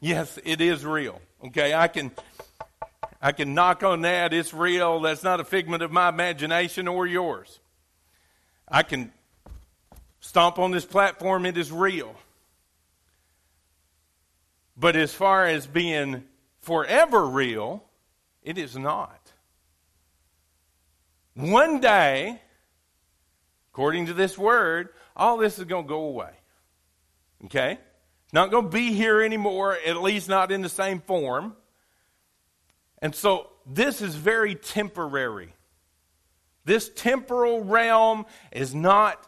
Yes, 0.00 0.38
it 0.44 0.60
is 0.60 0.84
real. 0.84 1.20
Okay, 1.44 1.72
I 1.72 1.88
can 1.88 2.10
I 3.20 3.32
can 3.32 3.54
knock 3.54 3.82
on 3.82 4.00
that. 4.02 4.34
It's 4.34 4.52
real. 4.52 5.00
That's 5.00 5.22
not 5.22 5.38
a 5.38 5.44
figment 5.44 5.82
of 5.82 5.92
my 5.92 6.08
imagination 6.08 6.88
or 6.88 7.06
yours. 7.06 7.60
I 8.72 8.82
can 8.82 9.12
stomp 10.20 10.58
on 10.58 10.70
this 10.70 10.86
platform, 10.86 11.44
it 11.44 11.58
is 11.58 11.70
real. 11.70 12.16
But 14.78 14.96
as 14.96 15.12
far 15.12 15.44
as 15.44 15.66
being 15.66 16.24
forever 16.60 17.26
real, 17.26 17.84
it 18.42 18.56
is 18.56 18.74
not. 18.76 19.20
One 21.34 21.80
day, 21.80 22.40
according 23.72 24.06
to 24.06 24.14
this 24.14 24.38
word, 24.38 24.88
all 25.14 25.36
this 25.36 25.58
is 25.58 25.66
going 25.66 25.84
to 25.84 25.88
go 25.88 26.04
away. 26.04 26.32
Okay? 27.44 27.78
Not 28.32 28.50
going 28.50 28.64
to 28.64 28.70
be 28.70 28.94
here 28.94 29.20
anymore, 29.20 29.76
at 29.84 30.00
least 30.00 30.30
not 30.30 30.50
in 30.50 30.62
the 30.62 30.70
same 30.70 31.00
form. 31.00 31.54
And 33.02 33.14
so 33.14 33.50
this 33.66 34.00
is 34.00 34.14
very 34.14 34.54
temporary. 34.54 35.52
This 36.64 36.90
temporal 36.94 37.64
realm 37.64 38.26
is 38.52 38.74
not 38.74 39.26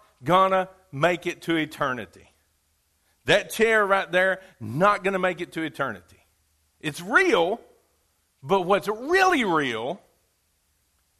to 0.53 0.69
make 0.93 1.27
it 1.27 1.43
to 1.43 1.57
eternity. 1.57 2.31
That 3.27 3.51
chair 3.51 3.85
right 3.85 4.11
there, 4.11 4.41
not 4.61 5.03
to 5.15 5.19
make 5.19 5.41
it 5.41 5.53
to 5.53 5.63
eternity. 5.63 6.25
It's 6.81 7.01
real, 7.01 7.61
but 8.43 8.63
what's 8.63 8.89
really 8.89 9.45
real 9.45 10.01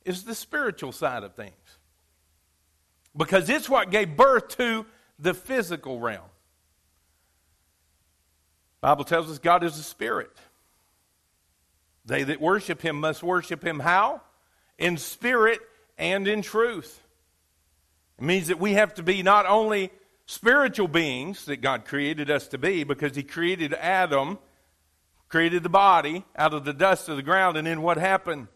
is 0.05 0.25
the 0.25 0.35
spiritual 0.35 0.93
side 0.93 1.23
of 1.23 1.35
things. 1.35 1.55
Because 3.17 3.49
it's 3.49 3.69
what 3.69 3.91
gave 3.91 4.17
birth 4.17 4.49
to 4.57 4.85
the 5.19 5.35
physical 5.35 5.99
realm. 5.99 6.29
Bible 8.81 9.05
tells 9.05 9.31
us 9.31 9.39
God 9.39 9.65
is 9.65 9.79
a 9.79 9.83
spirit. 9.83 10.31
They 12.05 12.23
that 12.25 12.41
worship 12.41 12.83
him 12.83 13.01
must 13.01 13.23
worship 13.23 13.65
him 13.65 13.81
how? 13.81 14.21
In 14.77 14.99
spirit 14.99 15.61
and 15.99 16.27
in 16.29 16.43
truth. 16.43 17.03
It 18.19 18.25
means 18.25 18.49
that 18.49 18.61
we 18.61 18.75
have 18.75 18.95
to 18.95 19.03
be 19.03 19.23
not 19.23 19.47
only 19.47 19.91
spiritual 20.27 20.89
beings 20.89 21.45
that 21.47 21.57
God 21.59 21.85
created 21.85 22.31
us 22.31 22.49
to 22.49 22.59
be, 22.59 22.85
because 22.85 23.17
He 23.17 23.23
created 23.23 23.75
Adam, 23.75 24.39
created 25.29 25.63
the 25.63 25.69
body 25.69 26.25
out 26.37 26.55
of 26.55 26.65
the 26.65 26.73
dust 26.73 27.09
of 27.09 27.17
the 27.17 27.23
ground, 27.23 27.57
and 27.57 27.67
then 27.67 27.83
what 27.83 27.97
happened? 27.97 28.49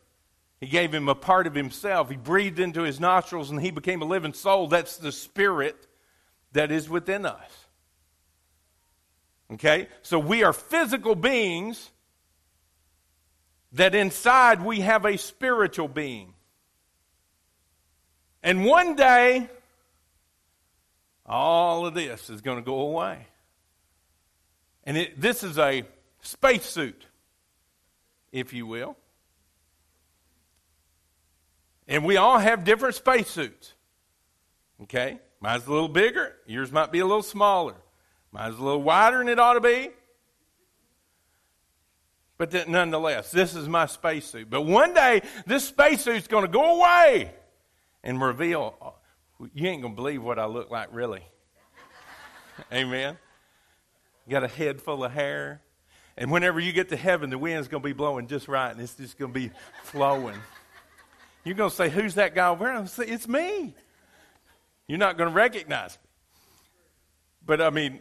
He 0.60 0.66
gave 0.66 0.92
him 0.92 1.08
a 1.08 1.14
part 1.14 1.46
of 1.46 1.54
himself. 1.54 2.10
He 2.10 2.16
breathed 2.16 2.58
into 2.58 2.82
his 2.82 2.98
nostrils 2.98 3.50
and 3.50 3.60
he 3.60 3.70
became 3.70 4.02
a 4.02 4.04
living 4.04 4.32
soul. 4.32 4.66
That's 4.66 4.96
the 4.96 5.12
spirit 5.12 5.86
that 6.52 6.72
is 6.72 6.88
within 6.88 7.24
us. 7.24 7.66
Okay? 9.52 9.88
So 10.02 10.18
we 10.18 10.42
are 10.42 10.52
physical 10.52 11.14
beings 11.14 11.90
that 13.72 13.94
inside 13.94 14.62
we 14.62 14.80
have 14.80 15.04
a 15.04 15.16
spiritual 15.16 15.88
being. 15.88 16.34
And 18.42 18.64
one 18.64 18.94
day, 18.94 19.48
all 21.26 21.86
of 21.86 21.94
this 21.94 22.30
is 22.30 22.40
going 22.40 22.58
to 22.58 22.64
go 22.64 22.80
away. 22.80 23.26
And 24.84 24.96
it, 24.96 25.20
this 25.20 25.42
is 25.42 25.58
a 25.58 25.84
spacesuit, 26.22 27.06
if 28.32 28.52
you 28.52 28.66
will. 28.66 28.96
And 31.86 32.04
we 32.04 32.16
all 32.16 32.38
have 32.38 32.64
different 32.64 32.94
spacesuits. 32.94 33.74
Okay? 34.82 35.18
Mine's 35.40 35.66
a 35.66 35.70
little 35.70 35.88
bigger, 35.88 36.36
yours 36.46 36.72
might 36.72 36.92
be 36.92 37.00
a 37.00 37.06
little 37.06 37.22
smaller. 37.22 37.74
Mine's 38.32 38.58
a 38.58 38.62
little 38.62 38.82
wider 38.82 39.18
than 39.18 39.28
it 39.28 39.38
ought 39.38 39.54
to 39.54 39.60
be. 39.60 39.90
But 42.36 42.68
nonetheless, 42.68 43.32
this 43.32 43.54
is 43.54 43.68
my 43.68 43.86
spacesuit. 43.86 44.48
But 44.48 44.62
one 44.62 44.94
day, 44.94 45.22
this 45.46 45.64
spacesuit's 45.64 46.28
going 46.28 46.44
to 46.44 46.50
go 46.50 46.78
away 46.78 47.32
and 48.02 48.20
reveal, 48.20 48.94
you 49.54 49.68
ain't 49.68 49.82
going 49.82 49.94
to 49.94 49.96
believe 49.96 50.22
what 50.22 50.38
I 50.38 50.46
look 50.46 50.70
like, 50.70 50.88
really. 50.92 51.22
Amen. 52.72 53.16
got 54.28 54.44
a 54.44 54.48
head 54.48 54.80
full 54.80 55.04
of 55.04 55.12
hair. 55.12 55.62
And 56.16 56.30
whenever 56.30 56.58
you 56.58 56.72
get 56.72 56.88
to 56.88 56.96
heaven, 56.96 57.30
the 57.30 57.38
wind's 57.38 57.68
going 57.68 57.82
to 57.82 57.88
be 57.88 57.92
blowing 57.92 58.26
just 58.26 58.48
right, 58.48 58.70
and 58.70 58.80
it's 58.80 58.94
just 58.94 59.18
going 59.18 59.32
to 59.32 59.38
be 59.40 59.50
flowing. 59.84 60.38
You're 61.44 61.54
going 61.54 61.70
to 61.70 61.76
say, 61.76 61.88
Who's 61.88 62.14
that 62.14 62.34
guy 62.34 62.48
over 62.48 62.64
there? 62.64 62.86
Say, 62.86 63.04
It's 63.04 63.28
me. 63.28 63.74
You're 64.88 64.98
not 64.98 65.16
going 65.16 65.30
to 65.30 65.34
recognize 65.34 65.96
me. 65.96 66.08
But 67.46 67.60
I 67.60 67.70
mean, 67.70 68.00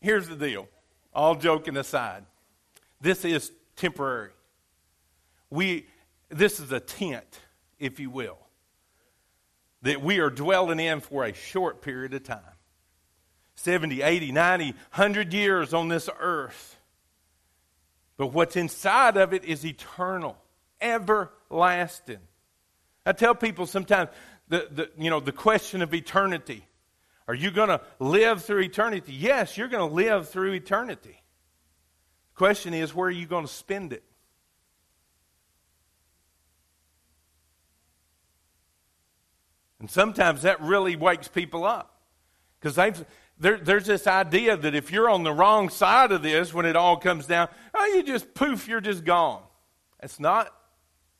here's 0.00 0.28
the 0.28 0.36
deal. 0.36 0.68
All 1.12 1.34
joking 1.34 1.76
aside, 1.76 2.24
this 3.00 3.24
is 3.24 3.50
temporary. 3.74 4.30
We, 5.50 5.86
this 6.28 6.60
is 6.60 6.72
a 6.72 6.80
tent, 6.80 7.40
if 7.78 7.98
you 7.98 8.10
will 8.10 8.45
that 9.86 10.02
we 10.02 10.18
are 10.18 10.30
dwelling 10.30 10.80
in 10.80 11.00
for 11.00 11.24
a 11.24 11.32
short 11.32 11.82
period 11.82 12.14
of 12.14 12.24
time 12.24 12.40
70, 13.56 14.02
80, 14.02 14.32
90, 14.32 14.64
100 14.72 15.32
years 15.32 15.72
on 15.72 15.88
this 15.88 16.08
earth. 16.20 16.78
But 18.16 18.28
what's 18.28 18.56
inside 18.56 19.16
of 19.16 19.32
it 19.32 19.44
is 19.44 19.64
eternal, 19.64 20.36
everlasting. 20.80 22.20
I 23.04 23.12
tell 23.12 23.34
people 23.34 23.66
sometimes 23.66 24.10
the, 24.48 24.68
the, 24.70 24.90
you 24.98 25.10
know, 25.10 25.20
the 25.20 25.32
question 25.32 25.82
of 25.82 25.94
eternity. 25.94 26.64
Are 27.28 27.34
you 27.34 27.50
going 27.50 27.68
to 27.68 27.80
live 27.98 28.44
through 28.44 28.62
eternity? 28.62 29.12
Yes, 29.12 29.56
you're 29.56 29.68
going 29.68 29.88
to 29.88 29.94
live 29.94 30.28
through 30.28 30.52
eternity. 30.52 31.22
The 32.34 32.36
question 32.36 32.74
is, 32.74 32.94
where 32.94 33.08
are 33.08 33.10
you 33.10 33.26
going 33.26 33.46
to 33.46 33.52
spend 33.52 33.92
it? 33.92 34.04
And 39.86 39.90
sometimes 39.92 40.42
that 40.42 40.60
really 40.60 40.96
wakes 40.96 41.28
people 41.28 41.64
up. 41.64 42.00
Because 42.58 42.74
there, 43.38 43.56
there's 43.56 43.86
this 43.86 44.08
idea 44.08 44.56
that 44.56 44.74
if 44.74 44.90
you're 44.90 45.08
on 45.08 45.22
the 45.22 45.32
wrong 45.32 45.68
side 45.68 46.10
of 46.10 46.24
this 46.24 46.52
when 46.52 46.66
it 46.66 46.74
all 46.74 46.96
comes 46.96 47.26
down, 47.26 47.48
oh, 47.72 47.84
you 47.94 48.02
just 48.02 48.34
poof, 48.34 48.66
you're 48.66 48.80
just 48.80 49.04
gone. 49.04 49.44
That's 50.00 50.18
not 50.18 50.52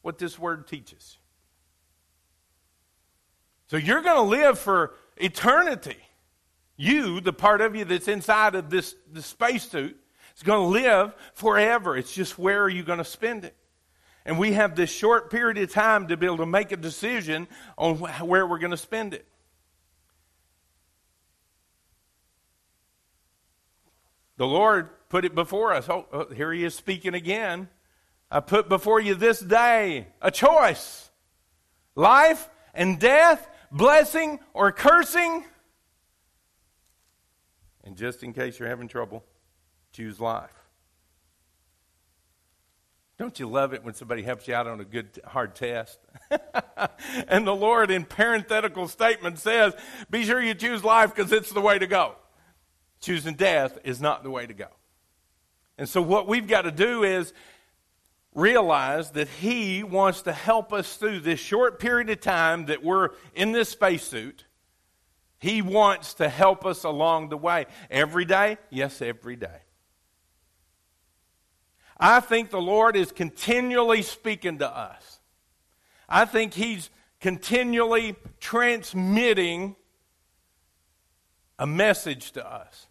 what 0.03 0.19
this 0.19 0.37
word 0.37 0.67
teaches. 0.67 1.17
So 3.69 3.77
you're 3.77 4.03
going 4.03 4.17
to 4.17 4.23
live 4.23 4.59
for 4.59 4.95
eternity. 5.17 5.99
You, 6.77 7.21
the 7.21 7.33
part 7.33 7.61
of 7.61 7.77
you 7.77 7.85
that's 7.85 8.09
inside 8.09 8.57
of 8.57 8.69
this, 8.69 8.97
this 9.13 9.27
spacesuit, 9.27 9.97
is 10.37 10.43
going 10.43 10.61
to 10.61 10.81
live 10.81 11.15
forever. 11.35 11.97
It's 11.97 12.13
just 12.13 12.37
where 12.37 12.65
are 12.65 12.69
you 12.69 12.83
going 12.83 12.99
to 12.99 13.05
spend 13.05 13.45
it? 13.45 13.55
And 14.27 14.41
we 14.41 14.55
have 14.55 14.75
this 14.75 14.91
short 14.91 15.31
period 15.31 15.57
of 15.57 15.73
time 15.73 16.09
to 16.09 16.17
be 16.17 16.27
able 16.27 16.39
to 16.39 16.47
make 16.47 16.73
a 16.73 16.77
decision 16.77 17.47
on 17.79 17.99
where 18.27 18.45
we're 18.45 18.59
going 18.59 18.73
to 18.73 18.77
spend 18.77 19.15
it. 19.15 19.25
The 24.37 24.47
Lord 24.47 24.91
put 25.09 25.25
it 25.25 25.37
before 25.37 25.73
us. 25.73 25.89
Oh, 25.89 26.07
oh, 26.13 26.35
here 26.35 26.53
he 26.53 26.65
is 26.65 26.75
speaking 26.75 27.15
again. 27.15 27.69
I 28.29 28.41
put 28.41 28.69
before 28.69 28.99
you 28.99 29.15
this 29.15 29.39
day 29.39 30.09
a 30.21 30.33
choice 30.33 31.09
life 31.95 32.51
and 32.75 32.99
death, 32.99 33.49
blessing 33.71 34.41
or 34.53 34.73
cursing. 34.73 35.45
And 37.85 37.97
just 37.97 38.25
in 38.25 38.33
case 38.33 38.59
you're 38.59 38.69
having 38.69 38.89
trouble, 38.89 39.25
choose 39.93 40.19
life. 40.19 40.56
Don't 43.19 43.39
you 43.41 43.49
love 43.49 43.73
it 43.73 43.83
when 43.83 43.95
somebody 43.95 44.23
helps 44.23 44.47
you 44.47 44.55
out 44.55 44.67
on 44.67 44.81
a 44.81 44.85
good, 44.85 45.09
hard 45.25 45.55
test? 45.55 45.99
and 47.29 47.47
the 47.47 47.55
Lord, 47.55 47.91
in 47.91 48.05
parenthetical 48.05 48.89
statement, 48.89 49.39
says, 49.39 49.75
Be 50.11 50.25
sure 50.25 50.43
you 50.43 50.55
choose 50.55 50.85
life 50.85 51.15
because 51.15 51.33
it's 51.33 51.51
the 51.51 51.63
way 51.63 51.79
to 51.79 51.87
go. 51.87 52.17
Choosing 53.01 53.35
death 53.35 53.79
is 53.85 54.01
not 54.01 54.23
the 54.23 54.31
way 54.31 54.47
to 54.47 54.53
go. 54.53 54.69
And 55.79 55.89
so, 55.89 56.03
what 56.03 56.29
we've 56.29 56.47
got 56.47 56.63
to 56.63 56.71
do 56.71 57.05
is 57.05 57.33
realize 58.35 59.13
that 59.13 59.29
He 59.29 59.83
wants 59.83 60.23
to 60.23 60.33
help 60.33 60.73
us 60.75 60.97
through 60.97 61.21
this 61.21 61.41
short 61.41 61.79
period 61.79 62.11
of 62.11 62.21
time 62.21 62.67
that 62.67 62.85
we're 62.85 63.11
in 63.35 63.53
this 63.53 63.71
spacesuit. 63.71 64.45
He 65.39 65.63
wants 65.63 66.15
to 66.15 66.29
help 66.29 66.67
us 66.67 66.85
along 66.85 67.29
the 67.31 67.37
way. 67.37 67.67
Every 67.91 68.25
day? 68.25 68.59
Yes, 68.71 69.01
every 69.01 69.37
day. 69.37 69.61
I 71.99 72.21
think 72.21 72.51
the 72.51 72.61
Lord 72.61 72.97
is 72.97 73.13
continually 73.13 74.03
speaking 74.03 74.59
to 74.59 74.69
us. 74.69 75.21
I 76.09 76.25
think 76.25 76.55
He's 76.55 76.91
continually 77.21 78.17
transmitting 78.39 79.77
a 81.59 81.67
message 81.67 82.33
to 82.33 82.47
us. 82.47 82.87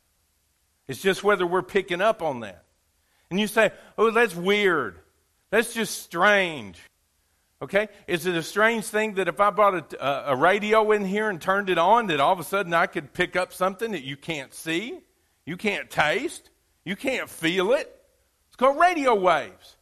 It's 0.88 1.02
just 1.02 1.24
whether 1.24 1.46
we're 1.46 1.62
picking 1.62 2.02
up 2.02 2.22
on 2.22 2.42
that. 2.42 2.64
And 3.30 3.40
you 3.40 3.48
say, 3.48 3.72
oh, 3.98 4.12
that's 4.12 4.36
weird. 4.36 5.00
That's 5.50 5.74
just 5.74 6.02
strange. 6.02 6.80
Okay? 7.62 7.88
Is 8.08 8.26
it 8.26 8.36
a 8.36 8.44
strange 8.44 8.86
thing 8.86 9.16
that 9.16 9.28
if 9.28 9.40
I 9.40 9.50
brought 9.50 9.94
a, 9.94 10.32
a, 10.32 10.36
radio 10.36 10.92
in 10.92 11.06
here 11.06 11.30
and 11.30 11.42
turned 11.42 11.70
it 11.70 11.78
on, 11.78 12.08
that 12.08 12.20
all 12.20 12.34
of 12.34 12.40
a 12.40 12.44
sudden 12.44 12.74
I 12.74 12.86
could 12.86 13.14
pick 13.14 13.36
up 13.36 13.54
something 13.54 13.92
that 13.92 14.04
you 14.04 14.18
can't 14.18 14.54
see, 14.54 15.00
you 15.46 15.58
can't 15.58 15.90
taste, 15.90 16.50
you 16.84 16.96
can't 16.96 17.30
feel 17.30 17.72
it? 17.74 17.95
It's 18.56 18.60
called 18.62 18.80
radio 18.80 19.14
waves. 19.16 19.76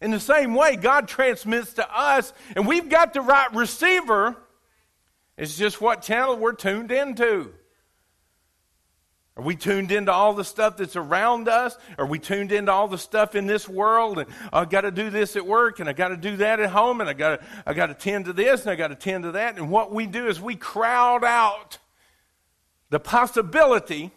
In 0.00 0.10
the 0.10 0.18
same 0.18 0.54
way, 0.54 0.76
God 0.76 1.08
transmits 1.08 1.74
to 1.74 1.86
us, 1.94 2.32
and 2.56 2.66
we've 2.66 2.88
got 2.88 3.12
the 3.12 3.20
right 3.20 3.54
receiver. 3.54 4.34
It's 5.36 5.58
just 5.58 5.78
what 5.78 6.00
channel 6.00 6.38
we're 6.38 6.54
tuned 6.54 6.90
into. 6.90 7.52
Are 9.36 9.42
we 9.42 9.56
tuned 9.56 9.92
into 9.92 10.10
all 10.10 10.32
the 10.32 10.42
stuff 10.42 10.78
that's 10.78 10.96
around 10.96 11.48
us? 11.48 11.76
Are 11.98 12.06
we 12.06 12.18
tuned 12.18 12.50
into 12.50 12.72
all 12.72 12.88
the 12.88 12.96
stuff 12.96 13.34
in 13.34 13.46
this 13.46 13.68
world? 13.68 14.18
And 14.18 14.30
oh, 14.54 14.60
I 14.60 14.64
got 14.64 14.82
to 14.82 14.90
do 14.90 15.10
this 15.10 15.36
at 15.36 15.44
work, 15.44 15.78
and 15.80 15.86
I 15.86 15.92
got 15.92 16.08
to 16.08 16.16
do 16.16 16.38
that 16.38 16.60
at 16.60 16.70
home, 16.70 17.02
and 17.02 17.10
I 17.10 17.12
got 17.12 17.40
to 17.40 17.46
I 17.66 17.74
got 17.74 17.88
to 17.88 17.94
tend 17.94 18.24
to 18.24 18.32
this, 18.32 18.62
and 18.62 18.70
I 18.70 18.74
got 18.74 18.88
to 18.88 18.94
tend 18.94 19.24
to 19.24 19.32
that. 19.32 19.58
And 19.58 19.70
what 19.70 19.92
we 19.92 20.06
do 20.06 20.28
is 20.28 20.40
we 20.40 20.56
crowd 20.56 21.24
out 21.24 21.76
the 22.88 23.00
possibility 23.00 24.12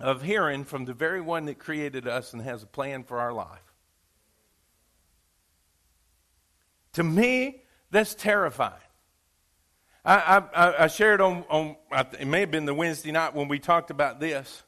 of 0.00 0.22
hearing 0.22 0.64
from 0.64 0.84
the 0.84 0.94
very 0.94 1.20
one 1.20 1.46
that 1.46 1.58
created 1.58 2.08
us 2.08 2.32
and 2.32 2.42
has 2.42 2.62
a 2.62 2.66
plan 2.66 3.04
for 3.04 3.20
our 3.20 3.32
life. 3.32 3.72
To 6.94 7.02
me, 7.02 7.62
that's 7.90 8.14
terrifying. 8.14 8.72
I, 10.04 10.42
I, 10.54 10.84
I 10.84 10.86
shared 10.88 11.20
on, 11.20 11.44
on, 11.48 11.76
it 12.20 12.26
may 12.26 12.40
have 12.40 12.50
been 12.50 12.66
the 12.66 12.74
Wednesday 12.74 13.10
night 13.10 13.34
when 13.34 13.48
we 13.48 13.58
talked 13.58 13.90
about 13.90 14.20
this. 14.20 14.62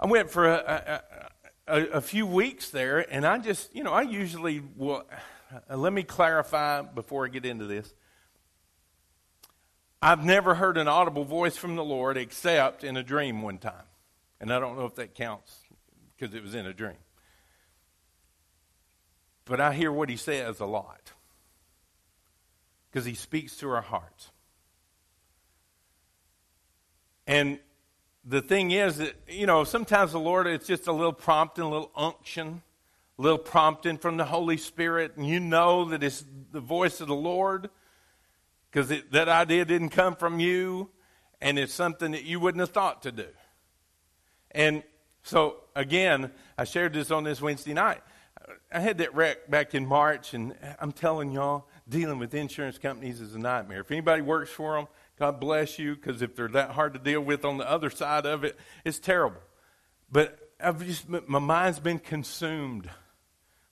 I 0.00 0.06
went 0.06 0.30
for 0.30 0.48
a, 0.48 1.02
a, 1.66 1.80
a, 1.80 1.86
a 1.94 2.00
few 2.00 2.26
weeks 2.26 2.70
there, 2.70 3.04
and 3.12 3.26
I 3.26 3.38
just, 3.38 3.74
you 3.74 3.82
know, 3.82 3.92
I 3.92 4.02
usually 4.02 4.62
will. 4.76 5.04
Uh, 5.70 5.76
let 5.76 5.92
me 5.92 6.02
clarify 6.02 6.82
before 6.82 7.26
I 7.26 7.28
get 7.28 7.44
into 7.44 7.66
this. 7.66 7.92
I've 10.00 10.24
never 10.24 10.54
heard 10.54 10.78
an 10.78 10.88
audible 10.88 11.24
voice 11.24 11.56
from 11.56 11.74
the 11.76 11.84
Lord 11.84 12.16
except 12.16 12.84
in 12.84 12.96
a 12.96 13.02
dream 13.02 13.42
one 13.42 13.58
time. 13.58 13.74
And 14.40 14.52
I 14.52 14.60
don't 14.60 14.76
know 14.76 14.86
if 14.86 14.94
that 14.96 15.14
counts 15.14 15.60
because 16.16 16.34
it 16.34 16.42
was 16.42 16.54
in 16.54 16.66
a 16.66 16.72
dream. 16.72 16.96
But 19.44 19.60
I 19.60 19.72
hear 19.72 19.90
what 19.90 20.08
he 20.08 20.16
says 20.16 20.60
a 20.60 20.66
lot 20.66 21.12
because 22.90 23.04
he 23.04 23.14
speaks 23.14 23.56
to 23.58 23.70
our 23.70 23.82
hearts. 23.82 24.30
And 27.26 27.58
the 28.24 28.42
thing 28.42 28.70
is 28.70 28.98
that, 28.98 29.14
you 29.28 29.46
know, 29.46 29.64
sometimes 29.64 30.12
the 30.12 30.20
Lord, 30.20 30.46
it's 30.46 30.66
just 30.66 30.86
a 30.86 30.92
little 30.92 31.12
prompting, 31.12 31.64
a 31.64 31.68
little 31.68 31.90
unction, 31.96 32.62
a 33.18 33.22
little 33.22 33.38
prompting 33.38 33.98
from 33.98 34.16
the 34.16 34.24
Holy 34.24 34.56
Spirit, 34.56 35.16
and 35.16 35.26
you 35.26 35.40
know 35.40 35.86
that 35.86 36.02
it's 36.02 36.24
the 36.52 36.60
voice 36.60 37.00
of 37.00 37.08
the 37.08 37.14
Lord 37.14 37.70
because 38.70 38.88
that 39.10 39.28
idea 39.28 39.64
didn't 39.64 39.90
come 39.90 40.14
from 40.14 40.40
you, 40.40 40.90
and 41.40 41.58
it's 41.58 41.72
something 41.72 42.12
that 42.12 42.24
you 42.24 42.38
wouldn't 42.38 42.60
have 42.60 42.70
thought 42.70 43.02
to 43.02 43.12
do. 43.12 43.28
And 44.58 44.82
so, 45.22 45.58
again, 45.76 46.32
I 46.58 46.64
shared 46.64 46.92
this 46.92 47.12
on 47.12 47.22
this 47.22 47.40
Wednesday 47.40 47.74
night. 47.74 48.02
I 48.72 48.80
had 48.80 48.98
that 48.98 49.14
wreck 49.14 49.48
back 49.48 49.72
in 49.72 49.86
March, 49.86 50.34
and 50.34 50.52
I'm 50.80 50.90
telling 50.90 51.30
y'all, 51.30 51.68
dealing 51.88 52.18
with 52.18 52.34
insurance 52.34 52.76
companies 52.76 53.20
is 53.20 53.36
a 53.36 53.38
nightmare. 53.38 53.80
If 53.80 53.92
anybody 53.92 54.20
works 54.20 54.50
for 54.50 54.74
them, 54.74 54.88
God 55.16 55.38
bless 55.38 55.78
you, 55.78 55.94
because 55.94 56.22
if 56.22 56.34
they're 56.34 56.48
that 56.48 56.72
hard 56.72 56.94
to 56.94 56.98
deal 56.98 57.20
with 57.20 57.44
on 57.44 57.56
the 57.56 57.70
other 57.70 57.88
side 57.88 58.26
of 58.26 58.42
it, 58.42 58.58
it's 58.84 58.98
terrible. 58.98 59.40
But 60.10 60.36
I've 60.58 60.84
just 60.84 61.08
my 61.08 61.38
mind's 61.38 61.78
been 61.78 62.00
consumed 62.00 62.90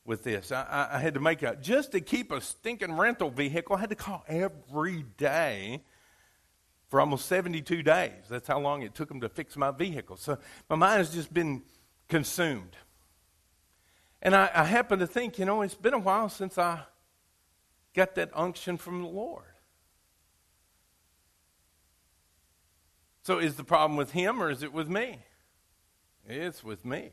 with 0.04 0.22
this. 0.22 0.52
I, 0.52 0.88
I 0.92 0.98
had 1.00 1.14
to 1.14 1.20
make 1.20 1.42
a 1.42 1.56
just 1.56 1.92
to 1.92 2.00
keep 2.00 2.30
a 2.30 2.40
stinking 2.40 2.92
rental 2.92 3.30
vehicle. 3.30 3.74
I 3.74 3.80
had 3.80 3.90
to 3.90 3.96
call 3.96 4.24
every 4.28 5.04
day 5.16 5.82
for 6.88 7.00
almost 7.00 7.26
72 7.26 7.82
days. 7.82 8.12
That's 8.28 8.48
how 8.48 8.60
long 8.60 8.82
it 8.82 8.94
took 8.94 9.08
them 9.08 9.20
to 9.20 9.28
fix 9.28 9.56
my 9.56 9.70
vehicle. 9.70 10.16
So 10.16 10.38
my 10.70 10.76
mind 10.76 10.98
has 10.98 11.12
just 11.12 11.32
been 11.32 11.62
consumed. 12.08 12.76
And 14.22 14.34
I, 14.34 14.50
I 14.54 14.64
happen 14.64 14.98
to 15.00 15.06
think, 15.06 15.38
you 15.38 15.44
know, 15.44 15.62
it's 15.62 15.74
been 15.74 15.94
a 15.94 15.98
while 15.98 16.28
since 16.28 16.58
I 16.58 16.80
got 17.94 18.14
that 18.14 18.30
unction 18.34 18.76
from 18.76 19.02
the 19.02 19.08
Lord. 19.08 19.44
So 23.22 23.38
is 23.38 23.56
the 23.56 23.64
problem 23.64 23.96
with 23.96 24.12
him 24.12 24.40
or 24.40 24.50
is 24.50 24.62
it 24.62 24.72
with 24.72 24.88
me? 24.88 25.18
It's 26.28 26.62
with 26.62 26.84
me. 26.84 27.10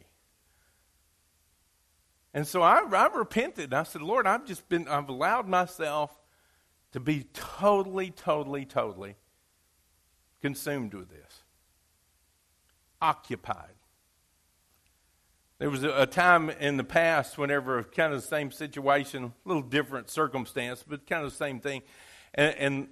And 2.35 2.47
so 2.47 2.61
I, 2.61 2.83
I 2.91 3.07
repented. 3.15 3.73
I 3.73 3.83
said, 3.83 4.01
Lord, 4.01 4.27
I've 4.27 4.45
just 4.45 4.67
been, 4.69 4.87
I've 4.87 5.09
allowed 5.09 5.47
myself 5.47 6.15
to 6.91 6.99
be 6.99 7.25
totally, 7.33 8.11
totally, 8.11 8.65
totally 8.65 9.15
consumed 10.43 10.93
with 10.93 11.09
this. 11.09 11.43
Occupied. 13.01 13.77
There 15.57 15.69
was 15.69 15.83
a, 15.83 16.05
time 16.05 16.49
in 16.49 16.75
the 16.75 16.83
past 16.83 17.37
whenever 17.37 17.81
kind 17.83 18.13
of 18.13 18.21
the 18.21 18.27
same 18.27 18.51
situation, 18.51 19.23
a 19.23 19.47
little 19.47 19.63
different 19.63 20.09
circumstance, 20.09 20.83
but 20.85 21.07
kind 21.07 21.23
of 21.23 21.31
the 21.31 21.37
same 21.37 21.61
thing. 21.61 21.81
And, 22.33 22.55
and 22.57 22.87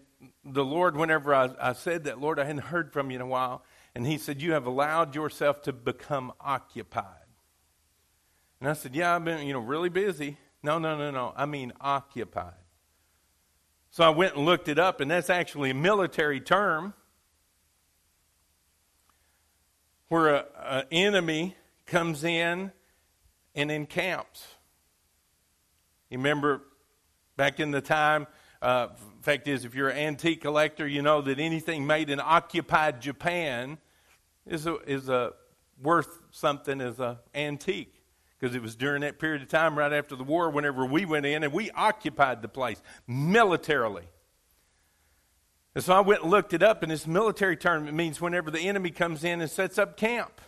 the 0.46 0.64
Lord, 0.64 0.96
whenever 0.96 1.36
I, 1.36 1.50
I 1.60 1.74
said 1.74 2.06
that, 2.06 2.22
Lord, 2.22 2.40
I 2.40 2.46
hadn't 2.46 2.62
heard 2.64 2.94
from 2.94 3.12
you 3.12 3.18
in 3.18 3.22
a 3.22 3.28
while, 3.28 3.66
and 3.94 4.08
He 4.08 4.18
said, 4.18 4.42
You 4.42 4.54
have 4.54 4.66
allowed 4.66 5.14
yourself 5.14 5.62
to 5.64 5.74
become 5.74 6.32
occupied. 6.40 7.06
And 8.62 8.70
I 8.70 8.74
said, 8.74 8.96
Yeah, 8.96 9.14
I've 9.14 9.26
been, 9.26 9.46
you 9.46 9.52
know, 9.52 9.60
really 9.60 9.90
busy. 9.90 10.38
No, 10.64 10.80
no, 10.80 10.98
no, 10.98 11.12
no. 11.12 11.34
I 11.36 11.46
mean 11.46 11.74
occupied. 11.82 12.54
So 13.90 14.06
I 14.06 14.10
went 14.10 14.38
and 14.38 14.46
looked 14.46 14.70
it 14.70 14.80
up, 14.80 15.02
and 15.02 15.12
that's 15.12 15.30
actually 15.30 15.72
a 15.72 15.74
military 15.74 16.40
term 16.40 16.94
where 20.12 20.44
an 20.60 20.84
enemy 20.92 21.56
comes 21.86 22.26
in 22.26 22.70
and 23.56 23.72
encamps. 23.72 24.46
You 26.10 26.18
remember 26.18 26.64
back 27.38 27.62
in 27.62 27.72
the 27.72 27.80
time, 27.80 28.28
uh, 28.62 28.90
fact 29.22 29.48
is, 29.48 29.64
if 29.64 29.74
you're 29.74 29.88
an 29.88 29.98
antique 29.98 30.42
collector, 30.42 30.86
you 30.86 31.02
know 31.02 31.22
that 31.22 31.40
anything 31.40 31.88
made 31.88 32.10
in 32.10 32.20
occupied 32.20 33.00
Japan 33.00 33.78
is 34.46 34.68
a, 34.68 34.80
is 34.80 35.08
a 35.08 35.32
worth 35.82 36.22
something 36.32 36.82
as 36.82 37.00
an 37.00 37.16
antique 37.34 38.04
because 38.38 38.54
it 38.54 38.62
was 38.62 38.76
during 38.76 39.04
that 39.04 39.18
period 39.18 39.42
of 39.42 39.48
time 39.48 39.78
right 39.78 39.94
after 39.94 40.18
the 40.18 40.26
war 40.26 40.50
whenever 40.50 40.86
we 40.86 41.06
went 41.06 41.26
in 41.26 41.42
and 41.42 41.54
we 41.54 41.72
occupied 41.72 42.42
the 42.42 42.50
place 42.50 42.82
militarily. 43.08 44.10
And 45.74 45.84
so 45.84 45.94
I 45.94 46.02
went 46.02 46.24
and 46.24 46.32
looked 46.32 46.54
it 46.54 46.62
up, 46.62 46.84
and 46.84 46.92
this 46.92 47.08
military 47.08 47.56
term 47.56 47.88
it 47.88 47.94
means 47.94 48.20
whenever 48.20 48.52
the 48.52 48.60
enemy 48.60 48.92
comes 48.92 49.24
in 49.24 49.42
and 49.42 49.50
sets 49.50 49.78
up 49.78 49.96
camp. 49.96 50.42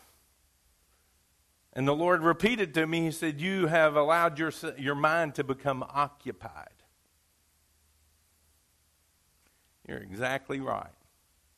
And 1.71 1.88
the 1.88 1.95
Lord 1.95 2.21
repeated 2.21 2.73
to 2.75 2.86
me, 2.86 3.05
He 3.05 3.12
said, 3.12 3.39
You 3.39 3.67
have 3.67 3.95
allowed 3.95 4.38
your, 4.38 4.51
your 4.77 4.95
mind 4.95 5.36
to 5.36 5.43
become 5.43 5.83
occupied. 5.83 6.67
You're 9.88 9.97
exactly 9.97 10.59
right. 10.59 10.91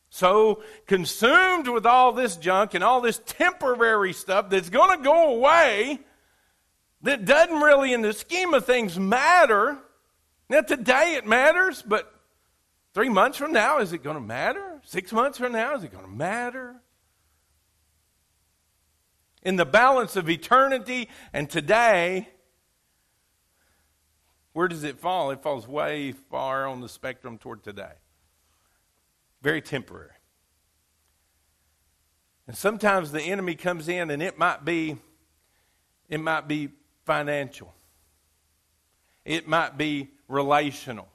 So 0.09 0.63
consumed 0.87 1.67
with 1.67 1.85
all 1.85 2.13
this 2.13 2.37
junk 2.37 2.73
and 2.73 2.83
all 2.83 3.01
this 3.01 3.19
temporary 3.25 4.13
stuff 4.13 4.49
that's 4.49 4.69
going 4.69 4.97
to 4.97 5.03
go 5.03 5.35
away, 5.35 5.99
that 7.01 7.25
doesn't 7.25 7.59
really, 7.59 7.93
in 7.93 8.01
the 8.01 8.13
scheme 8.13 8.53
of 8.53 8.65
things, 8.65 8.97
matter. 8.97 9.77
Now, 10.49 10.61
today 10.61 11.15
it 11.15 11.25
matters, 11.25 11.81
but 11.81 12.14
three 12.95 13.09
months 13.09 13.37
from 13.37 13.51
now, 13.51 13.79
is 13.79 13.93
it 13.93 14.01
going 14.01 14.15
to 14.15 14.21
matter? 14.21 14.79
Six 14.83 15.11
months 15.11 15.37
from 15.37 15.51
now, 15.51 15.75
is 15.75 15.83
it 15.83 15.91
going 15.91 16.05
to 16.05 16.09
matter? 16.09 16.77
In 19.43 19.57
the 19.57 19.65
balance 19.65 20.15
of 20.15 20.27
eternity 20.27 21.09
and 21.31 21.47
today, 21.47 22.29
where 24.53 24.69
does 24.69 24.83
it 24.85 24.97
fall? 24.97 25.29
It 25.31 25.43
falls 25.43 25.67
way 25.67 26.13
far 26.13 26.65
on 26.65 26.79
the 26.79 26.87
spectrum 26.89 27.37
toward 27.37 27.63
today. 27.63 27.91
Very 29.41 29.61
temporary. 29.61 30.09
And 32.47 32.55
sometimes 32.55 33.11
the 33.11 33.21
enemy 33.21 33.55
comes 33.55 33.89
in 33.89 34.09
and 34.09 34.23
it 34.23 34.39
might 34.39 34.63
be 34.63 34.97
it 36.07 36.19
might 36.19 36.47
be 36.47 36.69
financial. 37.05 37.73
It 39.25 39.47
might 39.47 39.77
be 39.77 40.11
relational. 40.27 41.07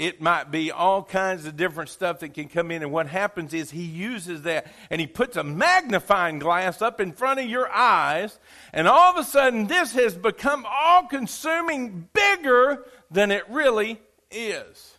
It 0.00 0.20
might 0.20 0.50
be 0.50 0.72
all 0.72 1.04
kinds 1.04 1.46
of 1.46 1.56
different 1.56 1.90
stuff 1.90 2.20
that 2.20 2.34
can 2.34 2.48
come 2.48 2.70
in. 2.70 2.82
And 2.82 2.90
what 2.90 3.06
happens 3.06 3.54
is 3.54 3.70
he 3.70 3.84
uses 3.84 4.42
that 4.42 4.66
and 4.90 5.00
he 5.00 5.06
puts 5.06 5.36
a 5.36 5.44
magnifying 5.44 6.38
glass 6.38 6.80
up 6.82 7.00
in 7.00 7.12
front 7.12 7.38
of 7.38 7.46
your 7.46 7.70
eyes. 7.70 8.38
And 8.72 8.88
all 8.88 9.12
of 9.12 9.18
a 9.18 9.24
sudden, 9.24 9.66
this 9.66 9.92
has 9.92 10.16
become 10.16 10.66
all 10.68 11.06
consuming 11.06 12.08
bigger 12.12 12.84
than 13.10 13.30
it 13.30 13.44
really 13.50 14.00
is 14.30 14.96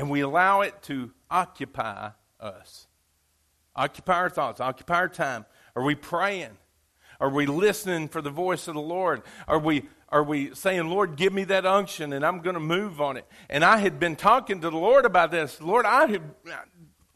and 0.00 0.08
we 0.08 0.22
allow 0.22 0.62
it 0.62 0.80
to 0.80 1.10
occupy 1.30 2.08
us. 2.40 2.86
Occupy 3.76 4.14
our 4.14 4.30
thoughts, 4.30 4.58
occupy 4.58 4.94
our 4.94 5.10
time. 5.10 5.44
Are 5.76 5.84
we 5.84 5.94
praying? 5.94 6.56
Are 7.20 7.28
we 7.28 7.44
listening 7.44 8.08
for 8.08 8.22
the 8.22 8.30
voice 8.30 8.66
of 8.66 8.76
the 8.76 8.80
Lord? 8.80 9.20
Are 9.46 9.58
we 9.58 9.90
are 10.10 10.24
we 10.24 10.54
saying, 10.54 10.88
Lord, 10.88 11.16
give 11.16 11.32
me 11.32 11.44
that 11.44 11.64
unction 11.64 12.12
and 12.12 12.26
I'm 12.26 12.40
going 12.40 12.54
to 12.54 12.60
move 12.60 13.00
on 13.00 13.16
it? 13.16 13.24
And 13.48 13.64
I 13.64 13.76
had 13.76 14.00
been 14.00 14.16
talking 14.16 14.60
to 14.60 14.70
the 14.70 14.76
Lord 14.76 15.04
about 15.04 15.30
this. 15.30 15.60
Lord, 15.60 15.86
I 15.86 16.06
had, 16.06 16.22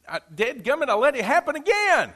I, 0.08 0.20
dead 0.32 0.64
gummit, 0.64 0.88
I 0.88 0.94
let 0.94 1.16
it 1.16 1.24
happen 1.24 1.56
again. 1.56 2.12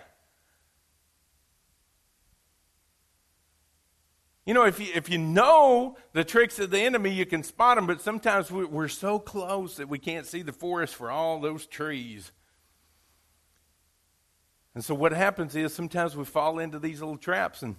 You 4.46 4.54
know, 4.54 4.64
if 4.64 4.80
you, 4.80 4.86
if 4.94 5.10
you 5.10 5.18
know 5.18 5.98
the 6.14 6.24
tricks 6.24 6.58
of 6.58 6.70
the 6.70 6.78
enemy, 6.78 7.10
you 7.10 7.26
can 7.26 7.42
spot 7.42 7.76
them, 7.76 7.86
but 7.86 8.00
sometimes 8.00 8.50
we, 8.50 8.64
we're 8.64 8.88
so 8.88 9.18
close 9.18 9.76
that 9.76 9.90
we 9.90 9.98
can't 9.98 10.24
see 10.24 10.40
the 10.40 10.54
forest 10.54 10.94
for 10.94 11.10
all 11.10 11.38
those 11.40 11.66
trees. 11.66 12.32
And 14.74 14.84
so 14.84 14.94
what 14.94 15.12
happens 15.12 15.56
is 15.56 15.74
sometimes 15.74 16.16
we 16.16 16.24
fall 16.24 16.60
into 16.60 16.78
these 16.78 17.00
little 17.00 17.18
traps. 17.18 17.62
And 17.62 17.76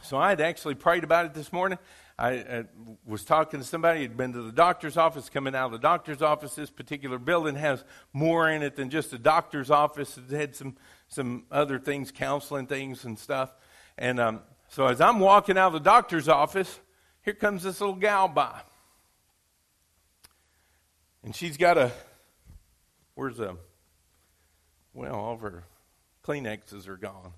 so 0.00 0.16
I 0.16 0.30
had 0.30 0.40
actually 0.40 0.74
prayed 0.74 1.04
about 1.04 1.26
it 1.26 1.34
this 1.34 1.52
morning. 1.52 1.78
I, 2.22 2.30
I 2.34 2.64
was 3.04 3.24
talking 3.24 3.58
to 3.58 3.66
somebody 3.66 4.02
who'd 4.02 4.16
been 4.16 4.32
to 4.34 4.42
the 4.42 4.52
doctor's 4.52 4.96
office, 4.96 5.28
coming 5.28 5.56
out 5.56 5.66
of 5.66 5.72
the 5.72 5.78
doctor's 5.78 6.22
office. 6.22 6.54
This 6.54 6.70
particular 6.70 7.18
building 7.18 7.56
has 7.56 7.82
more 8.12 8.48
in 8.48 8.62
it 8.62 8.76
than 8.76 8.90
just 8.90 9.12
a 9.12 9.18
doctor's 9.18 9.72
office. 9.72 10.16
It 10.16 10.32
had 10.32 10.54
some, 10.54 10.76
some 11.08 11.46
other 11.50 11.80
things, 11.80 12.12
counseling 12.12 12.68
things 12.68 13.04
and 13.04 13.18
stuff. 13.18 13.52
And 13.98 14.20
um, 14.20 14.40
so 14.68 14.86
as 14.86 15.00
I'm 15.00 15.18
walking 15.18 15.58
out 15.58 15.66
of 15.66 15.72
the 15.72 15.80
doctor's 15.80 16.28
office, 16.28 16.78
here 17.22 17.34
comes 17.34 17.64
this 17.64 17.80
little 17.80 17.96
gal 17.96 18.28
by. 18.28 18.60
And 21.24 21.34
she's 21.34 21.56
got 21.56 21.76
a, 21.76 21.90
where's 23.16 23.40
a, 23.40 23.56
well, 24.94 25.16
all 25.16 25.34
of 25.34 25.40
her 25.40 25.64
Kleenexes 26.22 26.86
are 26.86 26.96
gone. 26.96 27.32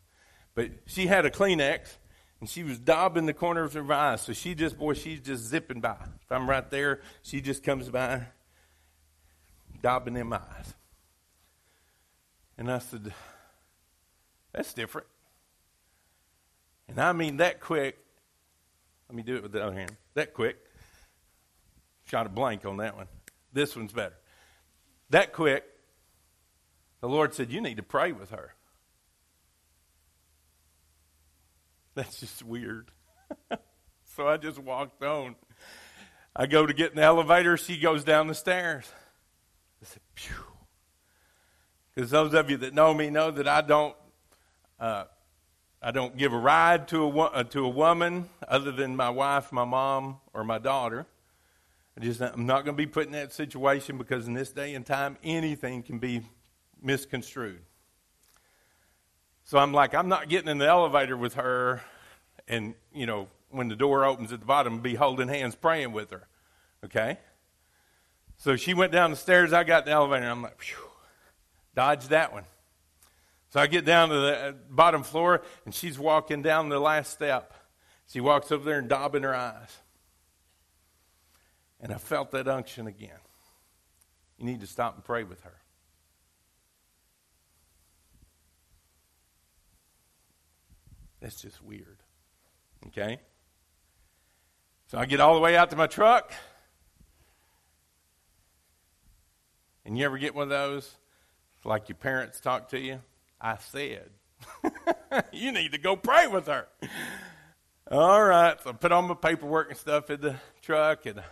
But 0.54 0.72
she 0.84 1.06
had 1.06 1.24
a 1.24 1.30
Kleenex, 1.30 1.88
and 2.40 2.48
she 2.48 2.62
was 2.62 2.78
daubing 2.78 3.26
the 3.26 3.32
corner 3.32 3.62
of 3.62 3.72
her 3.74 3.92
eye. 3.92 4.16
So 4.16 4.32
she 4.32 4.54
just, 4.54 4.78
boy, 4.78 4.94
she's 4.94 5.20
just 5.20 5.44
zipping 5.44 5.80
by. 5.80 5.96
If 6.22 6.30
I'm 6.30 6.48
right 6.48 6.68
there, 6.70 7.00
she 7.22 7.40
just 7.40 7.62
comes 7.62 7.88
by, 7.88 8.22
daubing 9.82 10.14
them 10.14 10.32
eyes. 10.32 10.74
And 12.58 12.70
I 12.70 12.78
said, 12.78 13.12
that's 14.52 14.72
different. 14.72 15.06
And 16.88 17.00
I 17.00 17.12
mean 17.12 17.38
that 17.38 17.60
quick. 17.60 17.98
Let 19.08 19.16
me 19.16 19.22
do 19.22 19.36
it 19.36 19.42
with 19.42 19.52
the 19.52 19.64
other 19.64 19.74
hand. 19.74 19.92
That 20.14 20.34
quick. 20.34 20.56
Shot 22.06 22.26
a 22.26 22.28
blank 22.28 22.64
on 22.64 22.76
that 22.78 22.96
one. 22.96 23.08
This 23.52 23.74
one's 23.74 23.92
better. 23.92 24.16
That 25.10 25.32
quick, 25.32 25.64
the 27.00 27.08
Lord 27.08 27.34
said, 27.34 27.50
You 27.50 27.60
need 27.60 27.76
to 27.76 27.82
pray 27.82 28.12
with 28.12 28.30
her. 28.30 28.53
That's 31.96 32.20
just 32.20 32.42
weird. 32.42 32.90
so 34.16 34.28
I 34.28 34.36
just 34.36 34.58
walked 34.58 35.02
on. 35.02 35.36
I 36.34 36.46
go 36.46 36.66
to 36.66 36.72
get 36.72 36.90
in 36.90 36.96
the 36.96 37.02
elevator. 37.02 37.56
She 37.56 37.78
goes 37.78 38.02
down 38.02 38.26
the 38.26 38.34
stairs. 38.34 38.90
I 39.82 39.86
said, 39.86 40.02
Phew. 40.14 40.34
Because 41.94 42.10
those 42.10 42.34
of 42.34 42.50
you 42.50 42.56
that 42.58 42.74
know 42.74 42.92
me 42.92 43.10
know 43.10 43.30
that 43.30 43.46
I 43.46 43.60
don't 43.60 43.94
uh, 44.80 45.04
I 45.86 45.90
don't 45.90 46.16
give 46.16 46.32
a 46.32 46.38
ride 46.38 46.88
to 46.88 47.04
a, 47.04 47.08
uh, 47.10 47.44
to 47.44 47.64
a 47.64 47.68
woman 47.68 48.30
other 48.48 48.72
than 48.72 48.96
my 48.96 49.10
wife, 49.10 49.52
my 49.52 49.66
mom, 49.66 50.16
or 50.32 50.42
my 50.42 50.58
daughter. 50.58 51.06
I 51.96 52.00
just, 52.00 52.22
I'm 52.22 52.46
not 52.46 52.64
going 52.64 52.74
to 52.74 52.82
be 52.82 52.86
put 52.86 53.04
in 53.04 53.12
that 53.12 53.34
situation 53.34 53.98
because 53.98 54.26
in 54.26 54.32
this 54.32 54.50
day 54.50 54.74
and 54.74 54.84
time, 54.84 55.18
anything 55.22 55.82
can 55.82 55.98
be 55.98 56.22
misconstrued. 56.82 57.60
So 59.44 59.58
I'm 59.58 59.72
like, 59.72 59.94
I'm 59.94 60.08
not 60.08 60.28
getting 60.28 60.48
in 60.48 60.58
the 60.58 60.66
elevator 60.66 61.16
with 61.16 61.34
her 61.34 61.82
and, 62.48 62.74
you 62.92 63.06
know, 63.06 63.28
when 63.50 63.68
the 63.68 63.76
door 63.76 64.04
opens 64.04 64.32
at 64.32 64.40
the 64.40 64.46
bottom, 64.46 64.80
be 64.80 64.94
holding 64.94 65.28
hands 65.28 65.54
praying 65.54 65.92
with 65.92 66.10
her. 66.10 66.26
Okay? 66.84 67.18
So 68.36 68.56
she 68.56 68.74
went 68.74 68.92
down 68.92 69.10
the 69.10 69.16
stairs. 69.16 69.52
I 69.52 69.64
got 69.64 69.84
the 69.84 69.92
elevator. 69.92 70.26
I'm 70.26 70.42
like, 70.42 70.60
phew, 70.60 70.76
dodged 71.74 72.10
that 72.10 72.32
one. 72.32 72.44
So 73.50 73.60
I 73.60 73.68
get 73.68 73.84
down 73.84 74.08
to 74.08 74.16
the 74.16 74.36
uh, 74.36 74.52
bottom 74.68 75.04
floor, 75.04 75.42
and 75.64 75.72
she's 75.72 75.96
walking 75.96 76.42
down 76.42 76.68
the 76.68 76.80
last 76.80 77.12
step. 77.12 77.54
She 78.08 78.20
walks 78.20 78.50
over 78.50 78.64
there 78.64 78.80
and 78.80 78.90
daubing 78.90 79.22
her 79.22 79.34
eyes. 79.34 79.78
And 81.80 81.92
I 81.92 81.98
felt 81.98 82.32
that 82.32 82.48
unction 82.48 82.88
again. 82.88 83.10
You 84.38 84.46
need 84.46 84.60
to 84.60 84.66
stop 84.66 84.96
and 84.96 85.04
pray 85.04 85.22
with 85.22 85.42
her. 85.42 85.54
That's 91.24 91.40
just 91.40 91.64
weird. 91.64 91.96
Okay? 92.88 93.18
So 94.88 94.98
I 94.98 95.06
get 95.06 95.20
all 95.20 95.34
the 95.34 95.40
way 95.40 95.56
out 95.56 95.70
to 95.70 95.76
my 95.76 95.86
truck. 95.86 96.30
And 99.86 99.96
you 99.96 100.04
ever 100.04 100.18
get 100.18 100.34
one 100.34 100.42
of 100.42 100.48
those? 100.50 100.94
Like 101.64 101.88
your 101.88 101.96
parents 101.96 102.40
talk 102.40 102.68
to 102.68 102.78
you? 102.78 103.00
I 103.40 103.56
said, 103.56 104.10
You 105.32 105.50
need 105.50 105.72
to 105.72 105.78
go 105.78 105.96
pray 105.96 106.26
with 106.26 106.46
her. 106.46 106.66
All 107.90 108.22
right. 108.22 108.62
So 108.62 108.68
I 108.68 108.72
put 108.74 108.92
on 108.92 109.08
my 109.08 109.14
paperwork 109.14 109.70
and 109.70 109.78
stuff 109.78 110.10
in 110.10 110.20
the 110.20 110.36
truck, 110.60 111.06
and 111.06 111.22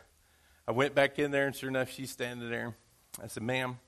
I 0.66 0.72
went 0.72 0.94
back 0.94 1.18
in 1.18 1.32
there, 1.32 1.46
and 1.46 1.54
sure 1.54 1.68
enough, 1.68 1.90
she's 1.90 2.10
standing 2.10 2.48
there. 2.48 2.74
I 3.22 3.26
said, 3.26 3.42
Ma'am, 3.42 3.78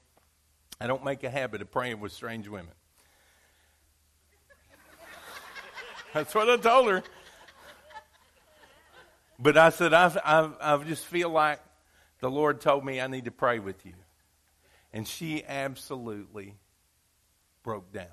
I 0.78 0.86
don't 0.86 1.02
make 1.02 1.24
a 1.24 1.30
habit 1.30 1.62
of 1.62 1.70
praying 1.70 1.98
with 1.98 2.12
strange 2.12 2.46
women. 2.46 2.74
That's 6.14 6.32
what 6.32 6.48
I 6.48 6.56
told 6.56 6.88
her. 6.88 7.02
But 9.36 9.58
I 9.58 9.70
said, 9.70 9.92
I, 9.92 10.12
I, 10.24 10.74
I 10.74 10.84
just 10.84 11.04
feel 11.04 11.28
like 11.28 11.58
the 12.20 12.30
Lord 12.30 12.60
told 12.60 12.84
me 12.84 13.00
I 13.00 13.08
need 13.08 13.24
to 13.24 13.32
pray 13.32 13.58
with 13.58 13.84
you. 13.84 13.94
And 14.92 15.08
she 15.08 15.44
absolutely 15.44 16.54
broke 17.64 17.92
down. 17.92 18.06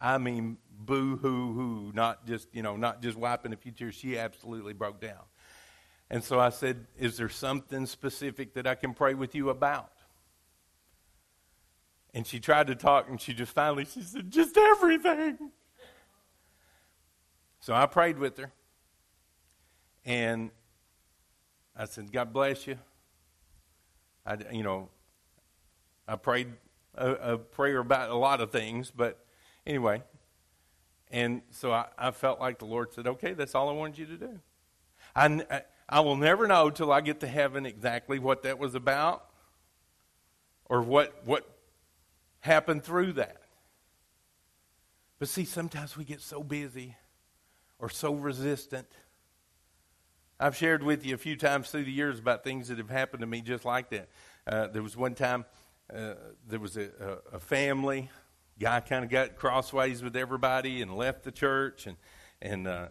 I 0.00 0.18
mean, 0.18 0.58
boo 0.68 1.16
hoo 1.18 1.52
hoo, 1.52 1.92
not 1.94 2.26
just, 2.26 2.48
you 2.52 2.64
know, 2.64 2.76
not 2.76 3.00
just 3.00 3.16
wiping 3.16 3.52
a 3.52 3.56
few 3.56 3.70
tears. 3.70 3.94
She 3.94 4.18
absolutely 4.18 4.72
broke 4.72 5.00
down. 5.00 5.22
And 6.10 6.24
so 6.24 6.40
I 6.40 6.48
said, 6.48 6.88
Is 6.98 7.16
there 7.16 7.28
something 7.28 7.86
specific 7.86 8.54
that 8.54 8.66
I 8.66 8.74
can 8.74 8.92
pray 8.92 9.14
with 9.14 9.36
you 9.36 9.50
about? 9.50 9.92
And 12.12 12.26
she 12.26 12.40
tried 12.40 12.66
to 12.66 12.74
talk, 12.74 13.08
and 13.08 13.20
she 13.20 13.32
just 13.32 13.52
finally, 13.52 13.84
she 13.84 14.02
said, 14.02 14.32
Just 14.32 14.56
everything. 14.56 15.52
So 17.62 17.72
I 17.72 17.86
prayed 17.86 18.18
with 18.18 18.36
her. 18.38 18.50
And 20.04 20.50
I 21.76 21.84
said, 21.84 22.12
God 22.12 22.32
bless 22.32 22.66
you. 22.66 22.76
I, 24.26 24.36
you 24.50 24.64
know, 24.64 24.88
I 26.08 26.16
prayed 26.16 26.48
a, 26.96 27.10
a 27.12 27.38
prayer 27.38 27.78
about 27.78 28.10
a 28.10 28.16
lot 28.16 28.40
of 28.40 28.50
things, 28.50 28.92
but 28.94 29.24
anyway. 29.64 30.02
And 31.12 31.42
so 31.50 31.70
I, 31.70 31.86
I, 31.96 32.10
felt 32.10 32.40
like 32.40 32.58
the 32.58 32.64
Lord 32.64 32.92
said, 32.92 33.06
okay, 33.06 33.32
that's 33.32 33.54
all 33.54 33.68
I 33.68 33.72
wanted 33.72 33.98
you 33.98 34.06
to 34.06 34.16
do. 34.16 34.40
I, 35.14 35.62
I 35.88 36.00
will 36.00 36.16
never 36.16 36.48
know 36.48 36.68
till 36.68 36.90
I 36.90 37.00
get 37.00 37.20
to 37.20 37.28
heaven 37.28 37.64
exactly 37.64 38.18
what 38.18 38.42
that 38.42 38.58
was 38.58 38.74
about 38.74 39.24
or 40.64 40.82
what, 40.82 41.24
what 41.26 41.48
happened 42.40 42.82
through 42.82 43.12
that. 43.14 43.36
But 45.20 45.28
see, 45.28 45.44
sometimes 45.44 45.96
we 45.96 46.04
get 46.04 46.20
so 46.20 46.42
busy 46.42 46.96
or 47.82 47.90
so 47.90 48.14
resistant. 48.14 48.86
I've 50.38 50.56
shared 50.56 50.84
with 50.84 51.04
you 51.04 51.14
a 51.14 51.18
few 51.18 51.36
times 51.36 51.68
through 51.68 51.84
the 51.84 51.92
years 51.92 52.20
about 52.20 52.44
things 52.44 52.68
that 52.68 52.78
have 52.78 52.88
happened 52.88 53.20
to 53.20 53.26
me 53.26 53.42
just 53.42 53.64
like 53.64 53.90
that. 53.90 54.08
Uh, 54.46 54.68
there 54.68 54.82
was 54.82 54.96
one 54.96 55.14
time 55.14 55.44
uh, 55.92 56.14
there 56.48 56.60
was 56.60 56.76
a, 56.76 56.88
a, 57.32 57.36
a 57.36 57.40
family. 57.40 58.08
Guy 58.58 58.80
kind 58.80 59.04
of 59.04 59.10
got 59.10 59.36
crossways 59.36 60.00
with 60.02 60.16
everybody 60.16 60.80
and 60.80 60.96
left 60.96 61.24
the 61.24 61.32
church, 61.32 61.86
and 61.86 61.96
and 62.40 62.68
uh, 62.68 62.88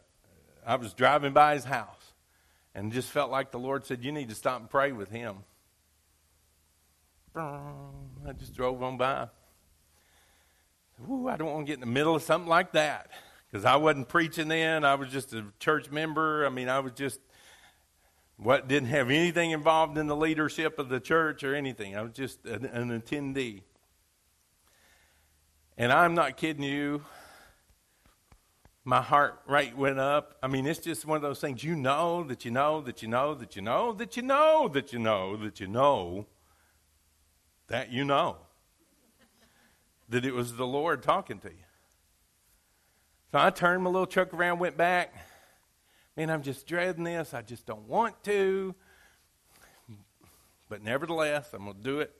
I 0.66 0.76
was 0.76 0.94
driving 0.94 1.32
by 1.32 1.54
his 1.54 1.64
house, 1.64 2.14
and 2.76 2.92
just 2.92 3.10
felt 3.10 3.32
like 3.32 3.52
the 3.52 3.60
Lord 3.60 3.86
said, 3.86 4.04
"You 4.04 4.12
need 4.12 4.28
to 4.30 4.36
stop 4.36 4.60
and 4.60 4.70
pray 4.70 4.92
with 4.92 5.10
him." 5.10 5.38
I 7.34 8.34
just 8.38 8.54
drove 8.54 8.84
on 8.84 8.98
by. 8.98 9.30
Ooh, 11.10 11.30
I 11.30 11.38
don't 11.38 11.52
want 11.54 11.66
to 11.66 11.72
get 11.72 11.76
in 11.76 11.80
the 11.80 11.86
middle 11.86 12.16
of 12.16 12.24
something 12.24 12.50
like 12.50 12.74
that 12.74 13.10
because 13.52 13.66
I 13.66 13.76
wasn't 13.76 14.08
preaching 14.08 14.48
then. 14.48 14.86
I 14.86 14.96
was 14.96 15.10
just 15.10 15.34
a 15.34 15.46
church 15.60 15.92
member. 15.92 16.46
I 16.46 16.50
mean, 16.50 16.70
I 16.70 16.80
was 16.80 16.94
just 16.94 17.20
what 18.38 18.68
didn't 18.68 18.90
have 18.90 19.10
anything 19.10 19.52
involved 19.52 19.98
in 19.98 20.08
the 20.08 20.16
leadership 20.16 20.80
of 20.80 20.90
the 20.90 21.00
church 21.00 21.44
or 21.44 21.54
anything. 21.54 21.96
I 21.96 22.02
was 22.02 22.14
just 22.14 22.46
an, 22.46 22.66
an 22.66 23.02
attendee. 23.02 23.62
And 25.78 25.92
I'm 25.92 26.16
not 26.16 26.38
kidding 26.38 26.64
you. 26.64 27.04
My 28.84 29.02
heart 29.02 29.42
rate 29.48 29.78
went 29.78 30.00
up. 30.00 30.38
I 30.42 30.48
mean, 30.48 30.66
it's 30.66 30.80
just 30.80 31.06
one 31.06 31.18
of 31.18 31.22
those 31.22 31.40
things 31.40 31.64
you 31.64 31.76
know 31.76 32.24
that 32.24 32.46
you 32.46 32.52
know 32.52 32.82
that 32.82 33.04
you 33.04 33.08
know 33.08 33.36
that 33.36 33.56
you 33.56 33.62
know 33.62 33.94
that 33.94 34.18
you 34.18 34.24
know 34.24 34.68
that 34.70 34.92
you 34.92 35.00
know 35.00 35.38
that 35.38 35.60
you 35.60 35.68
know 35.68 36.26
that 37.68 37.92
you 37.92 38.04
know 38.04 38.38
that 40.10 40.26
it 40.26 40.34
was 40.34 40.56
the 40.56 40.66
Lord 40.66 41.04
talking 41.04 41.40
to 41.40 41.50
you. 41.50 41.71
So 43.32 43.40
I 43.40 43.50
turned 43.50 43.84
my 43.84 43.90
little 43.90 44.06
truck 44.06 44.34
around, 44.34 44.60
went 44.60 44.76
back. 44.76 45.14
Man, 46.18 46.30
I'm 46.30 46.44
just 46.44 46.68
dreading 46.68 47.06
this. 47.06 47.34
I 47.34 47.42
just 47.42 47.66
don't 47.66 47.88
want 47.88 48.22
to. 48.26 48.76
But 50.68 50.84
nevertheless, 50.84 51.54
I'm 51.54 51.64
going 51.64 51.78
to 51.78 51.82
do 51.84 52.00
it. 52.02 52.14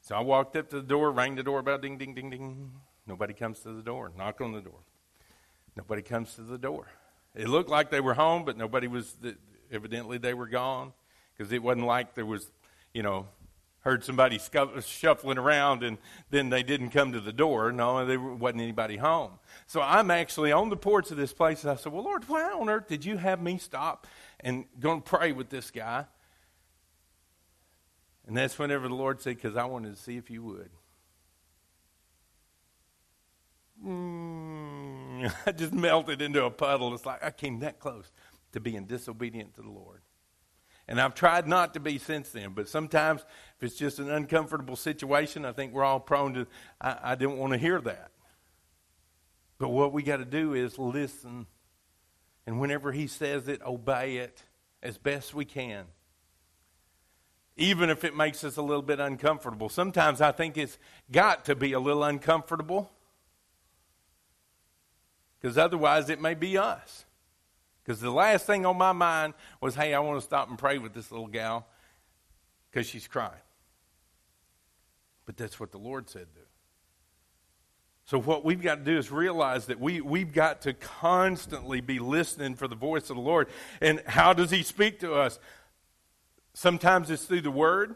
So 0.00 0.16
I 0.16 0.20
walked 0.20 0.56
up 0.56 0.68
to 0.70 0.76
the 0.76 0.86
door, 0.86 1.12
rang 1.12 1.36
the 1.36 1.44
doorbell, 1.44 1.78
ding, 1.78 1.96
ding, 1.96 2.14
ding, 2.14 2.30
ding. 2.30 2.72
Nobody 3.06 3.34
comes 3.34 3.60
to 3.60 3.72
the 3.72 3.82
door. 3.82 4.10
Knock 4.16 4.40
on 4.40 4.52
the 4.52 4.60
door. 4.60 4.80
Nobody 5.76 6.02
comes 6.02 6.34
to 6.34 6.42
the 6.42 6.58
door. 6.58 6.88
It 7.36 7.48
looked 7.48 7.70
like 7.70 7.90
they 7.90 8.00
were 8.00 8.14
home, 8.14 8.44
but 8.44 8.56
nobody 8.56 8.88
was. 8.88 9.16
Evidently, 9.70 10.18
they 10.18 10.34
were 10.34 10.48
gone 10.48 10.92
because 11.32 11.52
it 11.52 11.62
wasn't 11.62 11.86
like 11.86 12.14
there 12.16 12.26
was, 12.26 12.50
you 12.92 13.04
know, 13.04 13.28
heard 13.82 14.04
somebody 14.04 14.38
shuffling 14.84 15.38
around 15.38 15.82
and 15.82 15.98
then 16.30 16.50
they 16.50 16.62
didn't 16.62 16.90
come 16.90 17.12
to 17.12 17.20
the 17.20 17.32
door. 17.32 17.72
No, 17.72 18.04
there 18.04 18.20
wasn't 18.20 18.60
anybody 18.60 18.98
home. 18.98 19.32
So 19.66 19.80
I'm 19.80 20.10
actually 20.10 20.52
on 20.52 20.68
the 20.68 20.76
porch 20.76 21.10
of 21.10 21.16
this 21.16 21.32
place 21.32 21.62
and 21.62 21.70
I 21.70 21.76
said, 21.76 21.92
Well, 21.92 22.04
Lord, 22.04 22.28
why 22.28 22.52
on 22.52 22.68
earth 22.68 22.88
did 22.88 23.04
you 23.04 23.16
have 23.16 23.40
me 23.40 23.58
stop 23.58 24.06
and 24.40 24.64
go 24.78 24.92
and 24.92 25.04
pray 25.04 25.32
with 25.32 25.48
this 25.48 25.70
guy? 25.70 26.04
And 28.26 28.36
that's 28.36 28.58
whenever 28.58 28.86
the 28.86 28.94
Lord 28.94 29.22
said, 29.22 29.36
Because 29.36 29.56
I 29.56 29.64
wanted 29.64 29.96
to 29.96 30.00
see 30.00 30.16
if 30.16 30.30
you 30.30 30.42
would. 30.42 30.70
Mm, 33.84 35.32
I 35.46 35.52
just 35.52 35.72
melted 35.72 36.20
into 36.20 36.44
a 36.44 36.50
puddle. 36.50 36.94
It's 36.94 37.06
like 37.06 37.24
I 37.24 37.30
came 37.30 37.60
that 37.60 37.80
close 37.80 38.12
to 38.52 38.60
being 38.60 38.84
disobedient 38.84 39.54
to 39.54 39.62
the 39.62 39.70
Lord. 39.70 40.02
And 40.90 41.00
I've 41.00 41.14
tried 41.14 41.46
not 41.46 41.74
to 41.74 41.80
be 41.80 41.98
since 41.98 42.30
then, 42.30 42.52
but 42.52 42.68
sometimes 42.68 43.20
if 43.56 43.62
it's 43.62 43.76
just 43.76 44.00
an 44.00 44.10
uncomfortable 44.10 44.74
situation, 44.74 45.44
I 45.44 45.52
think 45.52 45.72
we're 45.72 45.84
all 45.84 46.00
prone 46.00 46.34
to, 46.34 46.48
I, 46.80 46.98
I 47.02 47.14
didn't 47.14 47.36
want 47.36 47.52
to 47.52 47.60
hear 47.60 47.80
that. 47.80 48.10
But 49.56 49.68
what 49.68 49.92
we 49.92 50.02
got 50.02 50.16
to 50.16 50.24
do 50.24 50.52
is 50.52 50.80
listen. 50.80 51.46
And 52.44 52.58
whenever 52.58 52.90
he 52.90 53.06
says 53.06 53.46
it, 53.46 53.62
obey 53.62 54.16
it 54.16 54.42
as 54.82 54.98
best 54.98 55.32
we 55.32 55.44
can. 55.44 55.84
Even 57.56 57.88
if 57.88 58.02
it 58.02 58.16
makes 58.16 58.42
us 58.42 58.56
a 58.56 58.62
little 58.62 58.82
bit 58.82 58.98
uncomfortable. 58.98 59.68
Sometimes 59.68 60.20
I 60.20 60.32
think 60.32 60.58
it's 60.58 60.76
got 61.12 61.44
to 61.44 61.54
be 61.54 61.72
a 61.72 61.78
little 61.78 62.02
uncomfortable. 62.02 62.90
Because 65.40 65.56
otherwise, 65.56 66.10
it 66.10 66.20
may 66.20 66.34
be 66.34 66.58
us. 66.58 67.04
Because 67.82 68.00
the 68.00 68.10
last 68.10 68.46
thing 68.46 68.66
on 68.66 68.76
my 68.76 68.92
mind 68.92 69.34
was, 69.60 69.74
hey, 69.74 69.94
I 69.94 70.00
want 70.00 70.20
to 70.20 70.24
stop 70.24 70.48
and 70.48 70.58
pray 70.58 70.78
with 70.78 70.92
this 70.92 71.10
little 71.10 71.26
gal 71.26 71.66
because 72.70 72.86
she's 72.86 73.08
crying. 73.08 73.32
But 75.26 75.36
that's 75.36 75.58
what 75.58 75.72
the 75.72 75.78
Lord 75.78 76.08
said 76.08 76.26
do. 76.34 76.40
So, 78.04 78.18
what 78.18 78.44
we've 78.44 78.60
got 78.60 78.78
to 78.78 78.84
do 78.84 78.98
is 78.98 79.12
realize 79.12 79.66
that 79.66 79.78
we, 79.78 80.00
we've 80.00 80.32
got 80.32 80.62
to 80.62 80.72
constantly 80.72 81.80
be 81.80 82.00
listening 82.00 82.56
for 82.56 82.66
the 82.66 82.74
voice 82.74 83.08
of 83.08 83.14
the 83.14 83.22
Lord. 83.22 83.48
And 83.80 84.02
how 84.04 84.32
does 84.32 84.50
He 84.50 84.64
speak 84.64 84.98
to 85.00 85.14
us? 85.14 85.38
Sometimes 86.52 87.08
it's 87.10 87.24
through 87.24 87.42
the 87.42 87.50
Word. 87.52 87.94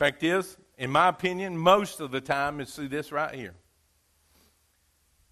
Fact 0.00 0.24
is, 0.24 0.56
in 0.78 0.90
my 0.90 1.06
opinion, 1.06 1.56
most 1.56 2.00
of 2.00 2.10
the 2.10 2.20
time 2.20 2.60
it's 2.60 2.74
through 2.74 2.88
this 2.88 3.12
right 3.12 3.32
here. 3.32 3.54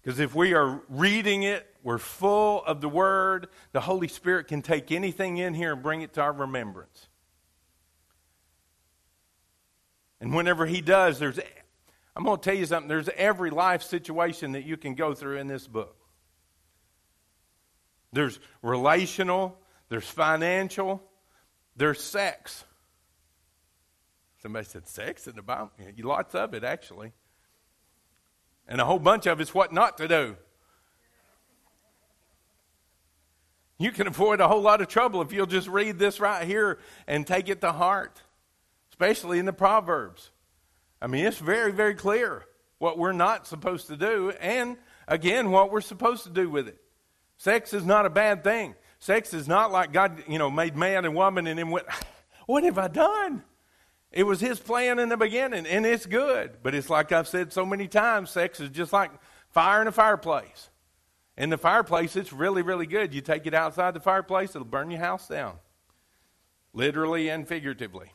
Because 0.01 0.19
if 0.19 0.33
we 0.33 0.53
are 0.53 0.81
reading 0.87 1.43
it, 1.43 1.70
we're 1.83 1.97
full 1.97 2.63
of 2.63 2.81
the 2.81 2.89
Word, 2.89 3.47
the 3.71 3.81
Holy 3.81 4.07
Spirit 4.07 4.47
can 4.47 4.61
take 4.61 4.91
anything 4.91 5.37
in 5.37 5.53
here 5.53 5.73
and 5.73 5.81
bring 5.81 6.01
it 6.01 6.13
to 6.13 6.21
our 6.21 6.33
remembrance. 6.33 7.07
And 10.19 10.33
whenever 10.35 10.65
He 10.65 10.81
does, 10.81 11.17
there's, 11.17 11.39
I'm 12.15 12.23
going 12.23 12.37
to 12.37 12.43
tell 12.43 12.57
you 12.57 12.65
something, 12.65 12.87
there's 12.87 13.09
every 13.15 13.49
life 13.49 13.81
situation 13.81 14.51
that 14.51 14.63
you 14.63 14.77
can 14.77 14.93
go 14.93 15.13
through 15.13 15.37
in 15.37 15.47
this 15.47 15.67
book. 15.67 15.95
There's 18.13 18.39
relational, 18.61 19.57
there's 19.89 20.07
financial, 20.07 21.01
there's 21.75 22.01
sex. 22.01 22.63
Somebody 24.41 24.65
said 24.65 24.87
sex 24.87 25.27
in 25.27 25.35
the 25.35 25.41
Bible? 25.41 25.71
Yeah, 25.79 26.05
lots 26.05 26.35
of 26.35 26.53
it, 26.53 26.63
actually. 26.63 27.13
And 28.67 28.81
a 28.81 28.85
whole 28.85 28.99
bunch 28.99 29.25
of 29.27 29.39
it's 29.39 29.53
what 29.53 29.71
not 29.73 29.97
to 29.97 30.07
do. 30.07 30.37
You 33.81 33.91
can 33.91 34.05
avoid 34.05 34.41
a 34.41 34.47
whole 34.47 34.61
lot 34.61 34.81
of 34.81 34.87
trouble 34.87 35.21
if 35.21 35.33
you'll 35.33 35.47
just 35.47 35.67
read 35.67 35.97
this 35.97 36.19
right 36.19 36.45
here 36.45 36.77
and 37.07 37.25
take 37.25 37.49
it 37.49 37.61
to 37.61 37.71
heart, 37.71 38.21
especially 38.91 39.39
in 39.39 39.45
the 39.45 39.53
Proverbs. 39.53 40.29
I 41.01 41.07
mean, 41.07 41.25
it's 41.25 41.39
very, 41.39 41.71
very 41.71 41.95
clear 41.95 42.45
what 42.77 42.99
we're 42.99 43.11
not 43.11 43.47
supposed 43.47 43.87
to 43.87 43.97
do, 43.97 44.31
and 44.39 44.77
again, 45.07 45.49
what 45.49 45.71
we're 45.71 45.81
supposed 45.81 46.23
to 46.25 46.29
do 46.29 46.47
with 46.49 46.67
it. 46.67 46.77
Sex 47.37 47.73
is 47.73 47.83
not 47.83 48.05
a 48.05 48.09
bad 48.09 48.43
thing. 48.43 48.75
Sex 48.99 49.33
is 49.33 49.47
not 49.47 49.71
like 49.71 49.91
God, 49.91 50.23
you 50.27 50.37
know, 50.37 50.51
made 50.51 50.77
man 50.77 51.05
and 51.05 51.15
woman 51.15 51.47
and 51.47 51.57
then 51.57 51.71
went, 51.71 51.87
What 52.45 52.63
have 52.63 52.77
I 52.77 52.87
done? 52.87 53.43
It 54.11 54.23
was 54.23 54.41
his 54.41 54.59
plan 54.59 54.99
in 54.99 55.09
the 55.09 55.17
beginning, 55.17 55.65
and 55.65 55.85
it's 55.85 56.05
good. 56.05 56.57
But 56.61 56.75
it's 56.75 56.89
like 56.89 57.11
I've 57.11 57.27
said 57.27 57.53
so 57.53 57.65
many 57.65 57.87
times 57.87 58.29
sex 58.29 58.59
is 58.59 58.69
just 58.69 58.91
like 58.91 59.09
fire 59.49 59.81
in 59.81 59.87
a 59.87 59.91
fireplace. 59.91 60.69
In 61.37 61.49
the 61.49 61.57
fireplace, 61.57 62.15
it's 62.15 62.33
really, 62.33 62.61
really 62.61 62.85
good. 62.85 63.13
You 63.13 63.21
take 63.21 63.47
it 63.47 63.53
outside 63.53 63.93
the 63.93 63.99
fireplace, 63.99 64.51
it'll 64.51 64.65
burn 64.65 64.91
your 64.91 64.99
house 64.99 65.27
down, 65.27 65.55
literally 66.73 67.29
and 67.29 67.47
figuratively. 67.47 68.11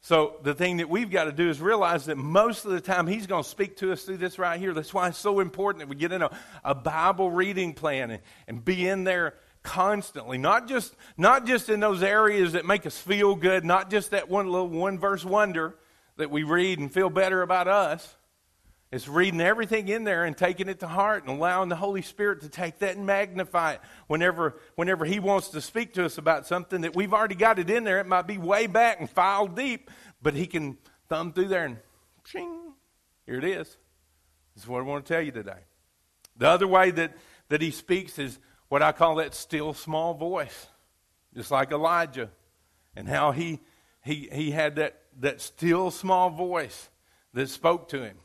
So, 0.00 0.36
the 0.42 0.54
thing 0.54 0.76
that 0.76 0.88
we've 0.88 1.10
got 1.10 1.24
to 1.24 1.32
do 1.32 1.48
is 1.48 1.60
realize 1.60 2.06
that 2.06 2.16
most 2.16 2.64
of 2.64 2.70
the 2.70 2.80
time 2.80 3.08
He's 3.08 3.26
going 3.26 3.42
to 3.42 3.48
speak 3.48 3.78
to 3.78 3.90
us 3.90 4.04
through 4.04 4.18
this 4.18 4.38
right 4.38 4.60
here. 4.60 4.72
That's 4.72 4.94
why 4.94 5.08
it's 5.08 5.18
so 5.18 5.40
important 5.40 5.80
that 5.80 5.88
we 5.88 5.96
get 5.96 6.12
in 6.12 6.22
a, 6.22 6.30
a 6.64 6.76
Bible 6.76 7.30
reading 7.30 7.74
plan 7.74 8.12
and, 8.12 8.22
and 8.46 8.64
be 8.64 8.86
in 8.86 9.04
there 9.04 9.34
constantly 9.64 10.38
not 10.38 10.68
just 10.68 10.94
not 11.16 11.44
just 11.44 11.68
in 11.68 11.80
those 11.80 12.00
areas 12.00 12.52
that 12.52 12.64
make 12.64 12.86
us 12.86 12.96
feel 12.96 13.34
good 13.34 13.64
not 13.64 13.90
just 13.90 14.12
that 14.12 14.28
one 14.28 14.46
little 14.46 14.68
one 14.68 14.96
verse 14.96 15.24
wonder 15.24 15.74
that 16.18 16.30
we 16.30 16.44
read 16.44 16.78
and 16.78 16.94
feel 16.94 17.10
better 17.10 17.42
about 17.42 17.66
us 17.66 18.14
it's 18.92 19.08
reading 19.08 19.40
everything 19.40 19.88
in 19.88 20.04
there 20.04 20.24
and 20.24 20.36
taking 20.36 20.68
it 20.68 20.80
to 20.80 20.86
heart 20.86 21.24
and 21.24 21.36
allowing 21.36 21.68
the 21.68 21.76
holy 21.76 22.02
spirit 22.02 22.42
to 22.42 22.48
take 22.48 22.78
that 22.78 22.96
and 22.96 23.04
magnify 23.04 23.72
it 23.72 23.80
whenever 24.06 24.60
whenever 24.76 25.04
he 25.04 25.18
wants 25.18 25.48
to 25.48 25.60
speak 25.60 25.94
to 25.94 26.04
us 26.04 26.18
about 26.18 26.46
something 26.46 26.82
that 26.82 26.94
we've 26.94 27.12
already 27.12 27.34
got 27.34 27.58
it 27.58 27.68
in 27.68 27.84
there. 27.84 27.98
It 27.98 28.06
might 28.06 28.26
be 28.26 28.38
way 28.38 28.66
back 28.66 29.00
and 29.00 29.10
filed 29.10 29.56
deep 29.56 29.90
but 30.22 30.34
he 30.34 30.46
can 30.46 30.78
thumb 31.08 31.32
through 31.32 31.48
there 31.48 31.64
and 31.64 31.78
ching, 32.24 32.72
here 33.26 33.38
it 33.38 33.44
is. 33.44 33.76
This 34.54 34.64
is 34.64 34.68
what 34.68 34.80
i 34.80 34.82
want 34.82 35.04
to 35.04 35.12
tell 35.12 35.22
you 35.22 35.32
today. 35.32 35.60
The 36.36 36.48
other 36.48 36.66
way 36.66 36.90
that 36.92 37.16
that 37.48 37.60
he 37.60 37.70
speaks 37.70 38.18
is 38.18 38.38
what 38.68 38.82
I 38.82 38.92
call 38.92 39.16
that 39.16 39.34
still 39.34 39.72
small 39.74 40.14
voice, 40.14 40.66
just 41.34 41.50
like 41.50 41.70
Elijah, 41.70 42.30
and 42.96 43.08
how 43.08 43.32
he 43.32 43.60
he, 44.06 44.28
he 44.32 44.52
had 44.52 44.76
that, 44.76 45.00
that 45.18 45.40
still 45.40 45.90
small 45.90 46.30
voice 46.30 46.88
that 47.34 47.50
spoke 47.50 47.88
to 47.88 48.04
him. 48.04 48.16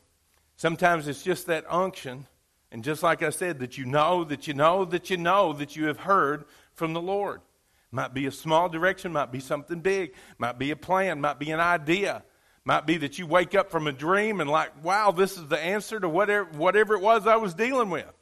Sometimes 0.62 1.08
it's 1.08 1.24
just 1.24 1.47
that 1.47 1.65
unction, 1.67 2.28
and 2.71 2.84
just 2.84 3.02
like 3.02 3.24
I 3.24 3.32
said, 3.32 3.58
that 3.62 3.80
you 3.80 3.86
know, 3.86 4.24
that 4.26 4.47
you 4.47 4.54
know, 4.54 4.86
that 4.86 5.10
you 5.10 5.17
know 5.17 5.54
that 5.54 5.76
you 5.76 5.88
have 5.88 5.97
heard 5.97 6.45
from 6.76 6.93
the 6.93 7.02
Lord. 7.02 7.41
Might 7.89 8.13
be 8.13 8.28
a 8.28 8.32
small 8.32 8.69
direction, 8.69 9.12
might 9.12 9.32
be 9.32 9.39
something 9.39 9.80
big, 9.80 10.13
might 10.38 10.60
be 10.60 10.69
a 10.69 10.76
plan, 10.76 11.19
might 11.19 11.39
be 11.39 11.50
an 11.50 11.60
idea. 11.60 12.24
Might 12.63 12.86
be 12.86 12.97
that 12.97 13.17
you 13.17 13.26
wake 13.26 13.56
up 13.56 13.71
from 13.71 13.88
a 13.88 13.91
dream 13.91 14.39
and 14.39 14.47
like, 14.47 14.84
wow, 14.84 15.10
this 15.10 15.36
is 15.36 15.47
the 15.47 15.58
answer 15.58 16.00
to 16.00 16.08
whatever, 16.08 16.47
whatever 16.52 16.93
it 16.93 17.02
was 17.02 17.26
I 17.26 17.38
was 17.38 17.56
dealing 17.56 17.89
with. 17.89 18.13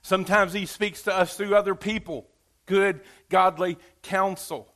Sometimes 0.00 0.52
he 0.52 0.64
speaks 0.64 1.02
to 1.02 1.12
us 1.12 1.36
through 1.36 1.56
other 1.56 1.74
people, 1.74 2.28
good, 2.66 3.00
godly 3.28 3.78
counsel. 4.02 4.72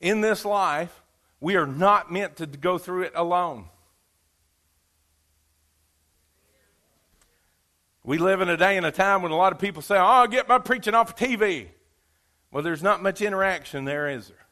In 0.00 0.20
this 0.20 0.44
life, 0.44 1.04
we 1.38 1.54
are 1.54 1.64
not 1.64 2.10
meant 2.10 2.38
to 2.38 2.46
go 2.46 2.76
through 2.76 3.02
it 3.02 3.12
alone. 3.14 3.68
We 8.08 8.16
live 8.16 8.40
in 8.40 8.48
a 8.48 8.56
day 8.56 8.78
and 8.78 8.86
a 8.86 8.90
time 8.90 9.20
when 9.20 9.32
a 9.32 9.36
lot 9.36 9.52
of 9.52 9.58
people 9.58 9.82
say, 9.82 9.96
Oh, 9.96 10.02
I'll 10.02 10.26
get 10.26 10.48
my 10.48 10.58
preaching 10.58 10.94
off 10.94 11.10
of 11.10 11.16
TV. 11.16 11.66
Well, 12.50 12.62
there's 12.62 12.82
not 12.82 13.02
much 13.02 13.20
interaction 13.20 13.84
there, 13.84 14.08
is 14.08 14.28
there? 14.28 14.46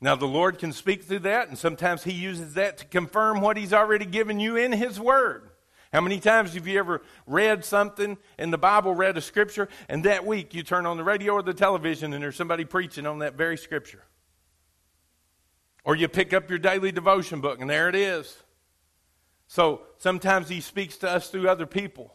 Now, 0.00 0.16
the 0.16 0.24
Lord 0.24 0.58
can 0.58 0.72
speak 0.72 1.02
through 1.02 1.18
that, 1.18 1.48
and 1.48 1.58
sometimes 1.58 2.04
He 2.04 2.14
uses 2.14 2.54
that 2.54 2.78
to 2.78 2.86
confirm 2.86 3.42
what 3.42 3.58
He's 3.58 3.74
already 3.74 4.06
given 4.06 4.40
you 4.40 4.56
in 4.56 4.72
His 4.72 4.98
Word. 4.98 5.50
How 5.92 6.00
many 6.00 6.20
times 6.20 6.54
have 6.54 6.66
you 6.66 6.78
ever 6.78 7.02
read 7.26 7.66
something 7.66 8.16
in 8.38 8.50
the 8.50 8.56
Bible, 8.56 8.94
read 8.94 9.18
a 9.18 9.20
scripture, 9.20 9.68
and 9.90 10.02
that 10.04 10.24
week 10.24 10.54
you 10.54 10.62
turn 10.62 10.86
on 10.86 10.96
the 10.96 11.04
radio 11.04 11.34
or 11.34 11.42
the 11.42 11.52
television 11.52 12.14
and 12.14 12.22
there's 12.22 12.34
somebody 12.34 12.64
preaching 12.64 13.06
on 13.06 13.18
that 13.18 13.34
very 13.34 13.58
scripture? 13.58 14.04
Or 15.84 15.94
you 15.94 16.08
pick 16.08 16.32
up 16.32 16.48
your 16.48 16.58
daily 16.58 16.92
devotion 16.92 17.42
book 17.42 17.60
and 17.60 17.68
there 17.68 17.90
it 17.90 17.94
is. 17.94 18.38
So 19.50 19.80
sometimes 19.98 20.48
he 20.48 20.60
speaks 20.60 20.96
to 20.98 21.10
us 21.10 21.28
through 21.28 21.48
other 21.48 21.66
people. 21.66 22.14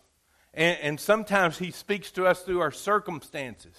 And, 0.54 0.78
and 0.82 1.00
sometimes 1.00 1.58
he 1.58 1.70
speaks 1.72 2.10
to 2.12 2.26
us 2.26 2.44
through 2.44 2.62
our 2.62 2.72
circumstances. 2.72 3.76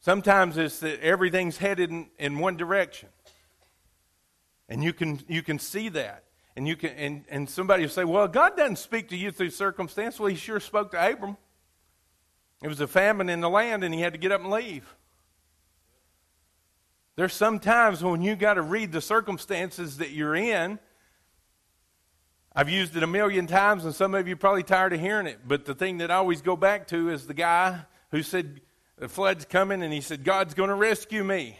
Sometimes 0.00 0.56
it's 0.56 0.80
that 0.80 1.00
everything's 1.00 1.58
headed 1.58 1.90
in, 1.90 2.08
in 2.18 2.38
one 2.38 2.56
direction. 2.56 3.10
And 4.70 4.82
you 4.82 4.94
can, 4.94 5.20
you 5.28 5.42
can 5.42 5.58
see 5.58 5.90
that. 5.90 6.24
And 6.56 6.66
you 6.66 6.76
can 6.76 6.92
and, 6.92 7.24
and 7.28 7.50
somebody 7.50 7.82
will 7.82 7.90
say, 7.90 8.04
Well, 8.04 8.26
God 8.26 8.56
doesn't 8.56 8.76
speak 8.76 9.10
to 9.10 9.16
you 9.16 9.30
through 9.30 9.50
circumstance. 9.50 10.18
Well, 10.18 10.30
he 10.30 10.36
sure 10.36 10.60
spoke 10.60 10.92
to 10.92 11.12
Abram. 11.12 11.36
It 12.62 12.68
was 12.68 12.80
a 12.80 12.86
famine 12.86 13.28
in 13.28 13.42
the 13.42 13.50
land 13.50 13.84
and 13.84 13.92
he 13.92 14.00
had 14.00 14.14
to 14.14 14.18
get 14.18 14.32
up 14.32 14.40
and 14.40 14.50
leave. 14.50 14.96
There's 17.16 17.34
some 17.34 17.60
times 17.60 18.02
when 18.02 18.22
you 18.22 18.34
got 18.34 18.54
to 18.54 18.62
read 18.62 18.92
the 18.92 19.02
circumstances 19.02 19.98
that 19.98 20.12
you're 20.12 20.34
in 20.34 20.78
I've 22.58 22.70
used 22.70 22.96
it 22.96 23.02
a 23.02 23.06
million 23.06 23.46
times, 23.46 23.84
and 23.84 23.94
some 23.94 24.14
of 24.14 24.26
you 24.26 24.34
probably 24.34 24.62
tired 24.62 24.94
of 24.94 25.00
hearing 25.00 25.26
it. 25.26 25.40
But 25.46 25.66
the 25.66 25.74
thing 25.74 25.98
that 25.98 26.10
I 26.10 26.14
always 26.14 26.40
go 26.40 26.56
back 26.56 26.86
to 26.86 27.10
is 27.10 27.26
the 27.26 27.34
guy 27.34 27.80
who 28.10 28.22
said, 28.22 28.62
The 28.96 29.10
flood's 29.10 29.44
coming, 29.44 29.82
and 29.82 29.92
he 29.92 30.00
said, 30.00 30.24
God's 30.24 30.54
going 30.54 30.70
to 30.70 30.74
rescue 30.74 31.22
me. 31.22 31.58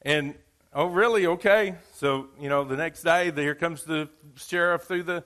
And, 0.00 0.34
oh, 0.72 0.86
really? 0.86 1.26
Okay. 1.26 1.74
So, 1.92 2.28
you 2.40 2.48
know, 2.48 2.64
the 2.64 2.78
next 2.78 3.02
day, 3.02 3.30
here 3.32 3.54
comes 3.54 3.84
the 3.84 4.08
sheriff 4.34 4.84
through 4.84 5.02
the, 5.02 5.24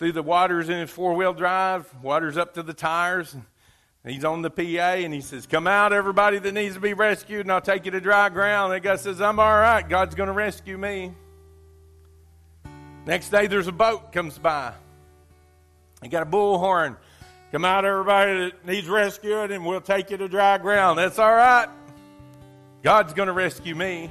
through 0.00 0.10
the 0.10 0.24
waters 0.24 0.68
in 0.68 0.80
his 0.80 0.90
four 0.90 1.14
wheel 1.14 1.32
drive, 1.32 1.88
water's 2.02 2.36
up 2.36 2.54
to 2.54 2.64
the 2.64 2.74
tires. 2.74 3.32
And 3.32 4.12
he's 4.12 4.24
on 4.24 4.42
the 4.42 4.50
PA, 4.50 4.62
and 4.62 5.14
he 5.14 5.20
says, 5.20 5.46
Come 5.46 5.68
out, 5.68 5.92
everybody 5.92 6.40
that 6.40 6.52
needs 6.52 6.74
to 6.74 6.80
be 6.80 6.94
rescued, 6.94 7.42
and 7.42 7.52
I'll 7.52 7.60
take 7.60 7.84
you 7.84 7.92
to 7.92 8.00
dry 8.00 8.28
ground. 8.28 8.72
And 8.72 8.82
the 8.82 8.88
guy 8.88 8.96
says, 8.96 9.20
I'm 9.20 9.38
all 9.38 9.60
right. 9.60 9.88
God's 9.88 10.16
going 10.16 10.26
to 10.26 10.32
rescue 10.32 10.76
me. 10.76 11.12
Next 13.08 13.30
day, 13.30 13.46
there's 13.46 13.68
a 13.68 13.72
boat 13.72 14.12
comes 14.12 14.36
by. 14.36 14.74
They 16.02 16.08
got 16.08 16.24
a 16.24 16.30
bullhorn. 16.30 16.98
Come 17.52 17.64
out, 17.64 17.86
everybody 17.86 18.50
that 18.50 18.66
needs 18.66 18.86
rescuing, 18.86 19.50
and 19.50 19.64
we'll 19.64 19.80
take 19.80 20.10
you 20.10 20.18
to 20.18 20.28
dry 20.28 20.58
ground. 20.58 20.98
That's 20.98 21.18
all 21.18 21.34
right. 21.34 21.70
God's 22.82 23.14
going 23.14 23.28
to 23.28 23.32
rescue 23.32 23.74
me. 23.74 24.10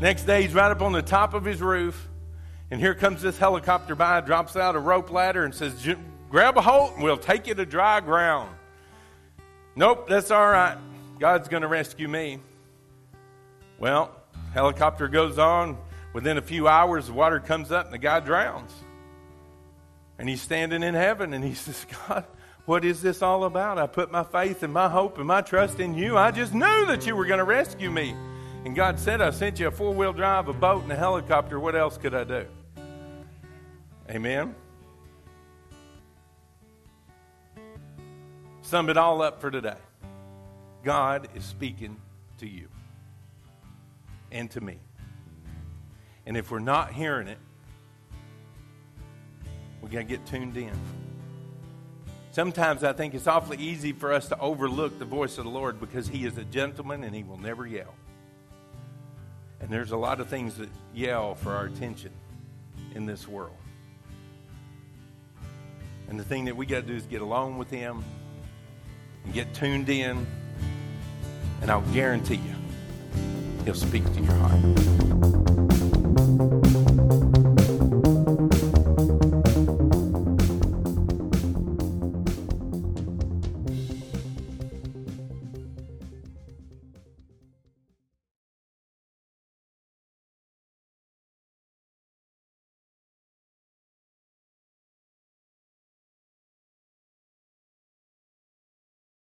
Next 0.00 0.22
day, 0.22 0.42
he's 0.42 0.54
right 0.54 0.70
up 0.70 0.82
on 0.82 0.92
the 0.92 1.02
top 1.02 1.34
of 1.34 1.44
his 1.44 1.60
roof, 1.60 2.08
and 2.70 2.78
here 2.78 2.94
comes 2.94 3.22
this 3.22 3.38
helicopter 3.38 3.96
by, 3.96 4.20
drops 4.20 4.54
out 4.54 4.76
a 4.76 4.78
rope 4.78 5.10
ladder, 5.10 5.44
and 5.44 5.52
says, 5.52 5.84
Grab 6.30 6.56
a 6.56 6.62
hold, 6.62 6.94
and 6.94 7.02
we'll 7.02 7.16
take 7.16 7.48
you 7.48 7.56
to 7.56 7.66
dry 7.66 7.98
ground. 7.98 8.54
Nope, 9.74 10.08
that's 10.08 10.30
all 10.30 10.48
right. 10.48 10.78
God's 11.18 11.48
going 11.48 11.62
to 11.62 11.68
rescue 11.68 12.06
me. 12.06 12.38
Well, 13.80 14.12
helicopter 14.52 15.08
goes 15.08 15.40
on. 15.40 15.76
Within 16.14 16.38
a 16.38 16.42
few 16.42 16.68
hours, 16.68 17.08
the 17.08 17.12
water 17.12 17.40
comes 17.40 17.70
up 17.72 17.86
and 17.86 17.92
the 17.92 17.98
guy 17.98 18.20
drowns. 18.20 18.72
And 20.16 20.28
he's 20.28 20.40
standing 20.40 20.82
in 20.82 20.94
heaven 20.94 21.34
and 21.34 21.44
he 21.44 21.54
says, 21.54 21.84
God, 22.08 22.24
what 22.64 22.84
is 22.84 23.02
this 23.02 23.20
all 23.20 23.44
about? 23.44 23.78
I 23.78 23.86
put 23.86 24.10
my 24.10 24.22
faith 24.22 24.62
and 24.62 24.72
my 24.72 24.88
hope 24.88 25.18
and 25.18 25.26
my 25.26 25.42
trust 25.42 25.80
in 25.80 25.94
you. 25.94 26.16
I 26.16 26.30
just 26.30 26.54
knew 26.54 26.86
that 26.86 27.04
you 27.04 27.14
were 27.16 27.26
going 27.26 27.38
to 27.38 27.44
rescue 27.44 27.90
me. 27.90 28.14
And 28.64 28.74
God 28.74 28.98
said, 28.98 29.20
I 29.20 29.30
sent 29.30 29.58
you 29.58 29.66
a 29.66 29.70
four 29.70 29.92
wheel 29.92 30.14
drive, 30.14 30.48
a 30.48 30.54
boat, 30.54 30.84
and 30.84 30.92
a 30.92 30.96
helicopter. 30.96 31.60
What 31.60 31.74
else 31.74 31.98
could 31.98 32.14
I 32.14 32.24
do? 32.24 32.46
Amen. 34.08 34.54
Sum 38.62 38.88
it 38.88 38.96
all 38.96 39.20
up 39.20 39.40
for 39.40 39.50
today. 39.50 39.76
God 40.84 41.28
is 41.34 41.44
speaking 41.44 42.00
to 42.38 42.46
you 42.46 42.68
and 44.30 44.50
to 44.52 44.60
me. 44.60 44.78
And 46.26 46.36
if 46.36 46.50
we're 46.50 46.58
not 46.58 46.92
hearing 46.92 47.28
it, 47.28 47.38
we 49.82 49.88
got 49.90 49.98
to 49.98 50.04
get 50.04 50.24
tuned 50.26 50.56
in. 50.56 50.72
Sometimes 52.32 52.82
I 52.82 52.92
think 52.92 53.14
it's 53.14 53.26
awfully 53.26 53.58
easy 53.58 53.92
for 53.92 54.12
us 54.12 54.28
to 54.28 54.38
overlook 54.40 54.98
the 54.98 55.04
voice 55.04 55.38
of 55.38 55.44
the 55.44 55.50
Lord 55.50 55.78
because 55.78 56.08
He 56.08 56.26
is 56.26 56.36
a 56.38 56.44
gentleman 56.44 57.04
and 57.04 57.14
He 57.14 57.22
will 57.22 57.38
never 57.38 57.66
yell. 57.66 57.94
And 59.60 59.68
there's 59.70 59.92
a 59.92 59.96
lot 59.96 60.20
of 60.20 60.28
things 60.28 60.56
that 60.56 60.68
yell 60.94 61.34
for 61.36 61.52
our 61.52 61.66
attention 61.66 62.10
in 62.94 63.06
this 63.06 63.28
world. 63.28 63.56
And 66.08 66.18
the 66.18 66.24
thing 66.24 66.46
that 66.46 66.56
we 66.56 66.66
got 66.66 66.80
to 66.80 66.86
do 66.86 66.94
is 66.94 67.04
get 67.06 67.22
along 67.22 67.58
with 67.58 67.70
Him 67.70 68.04
and 69.24 69.32
get 69.32 69.54
tuned 69.54 69.88
in. 69.88 70.26
And 71.62 71.70
I'll 71.70 71.82
guarantee 71.92 72.36
you, 72.36 72.54
He'll 73.64 73.74
speak 73.74 74.04
to 74.12 74.20
your 74.20 74.34
heart. 74.34 75.43
Thank 76.36 76.52
you. 76.52 76.63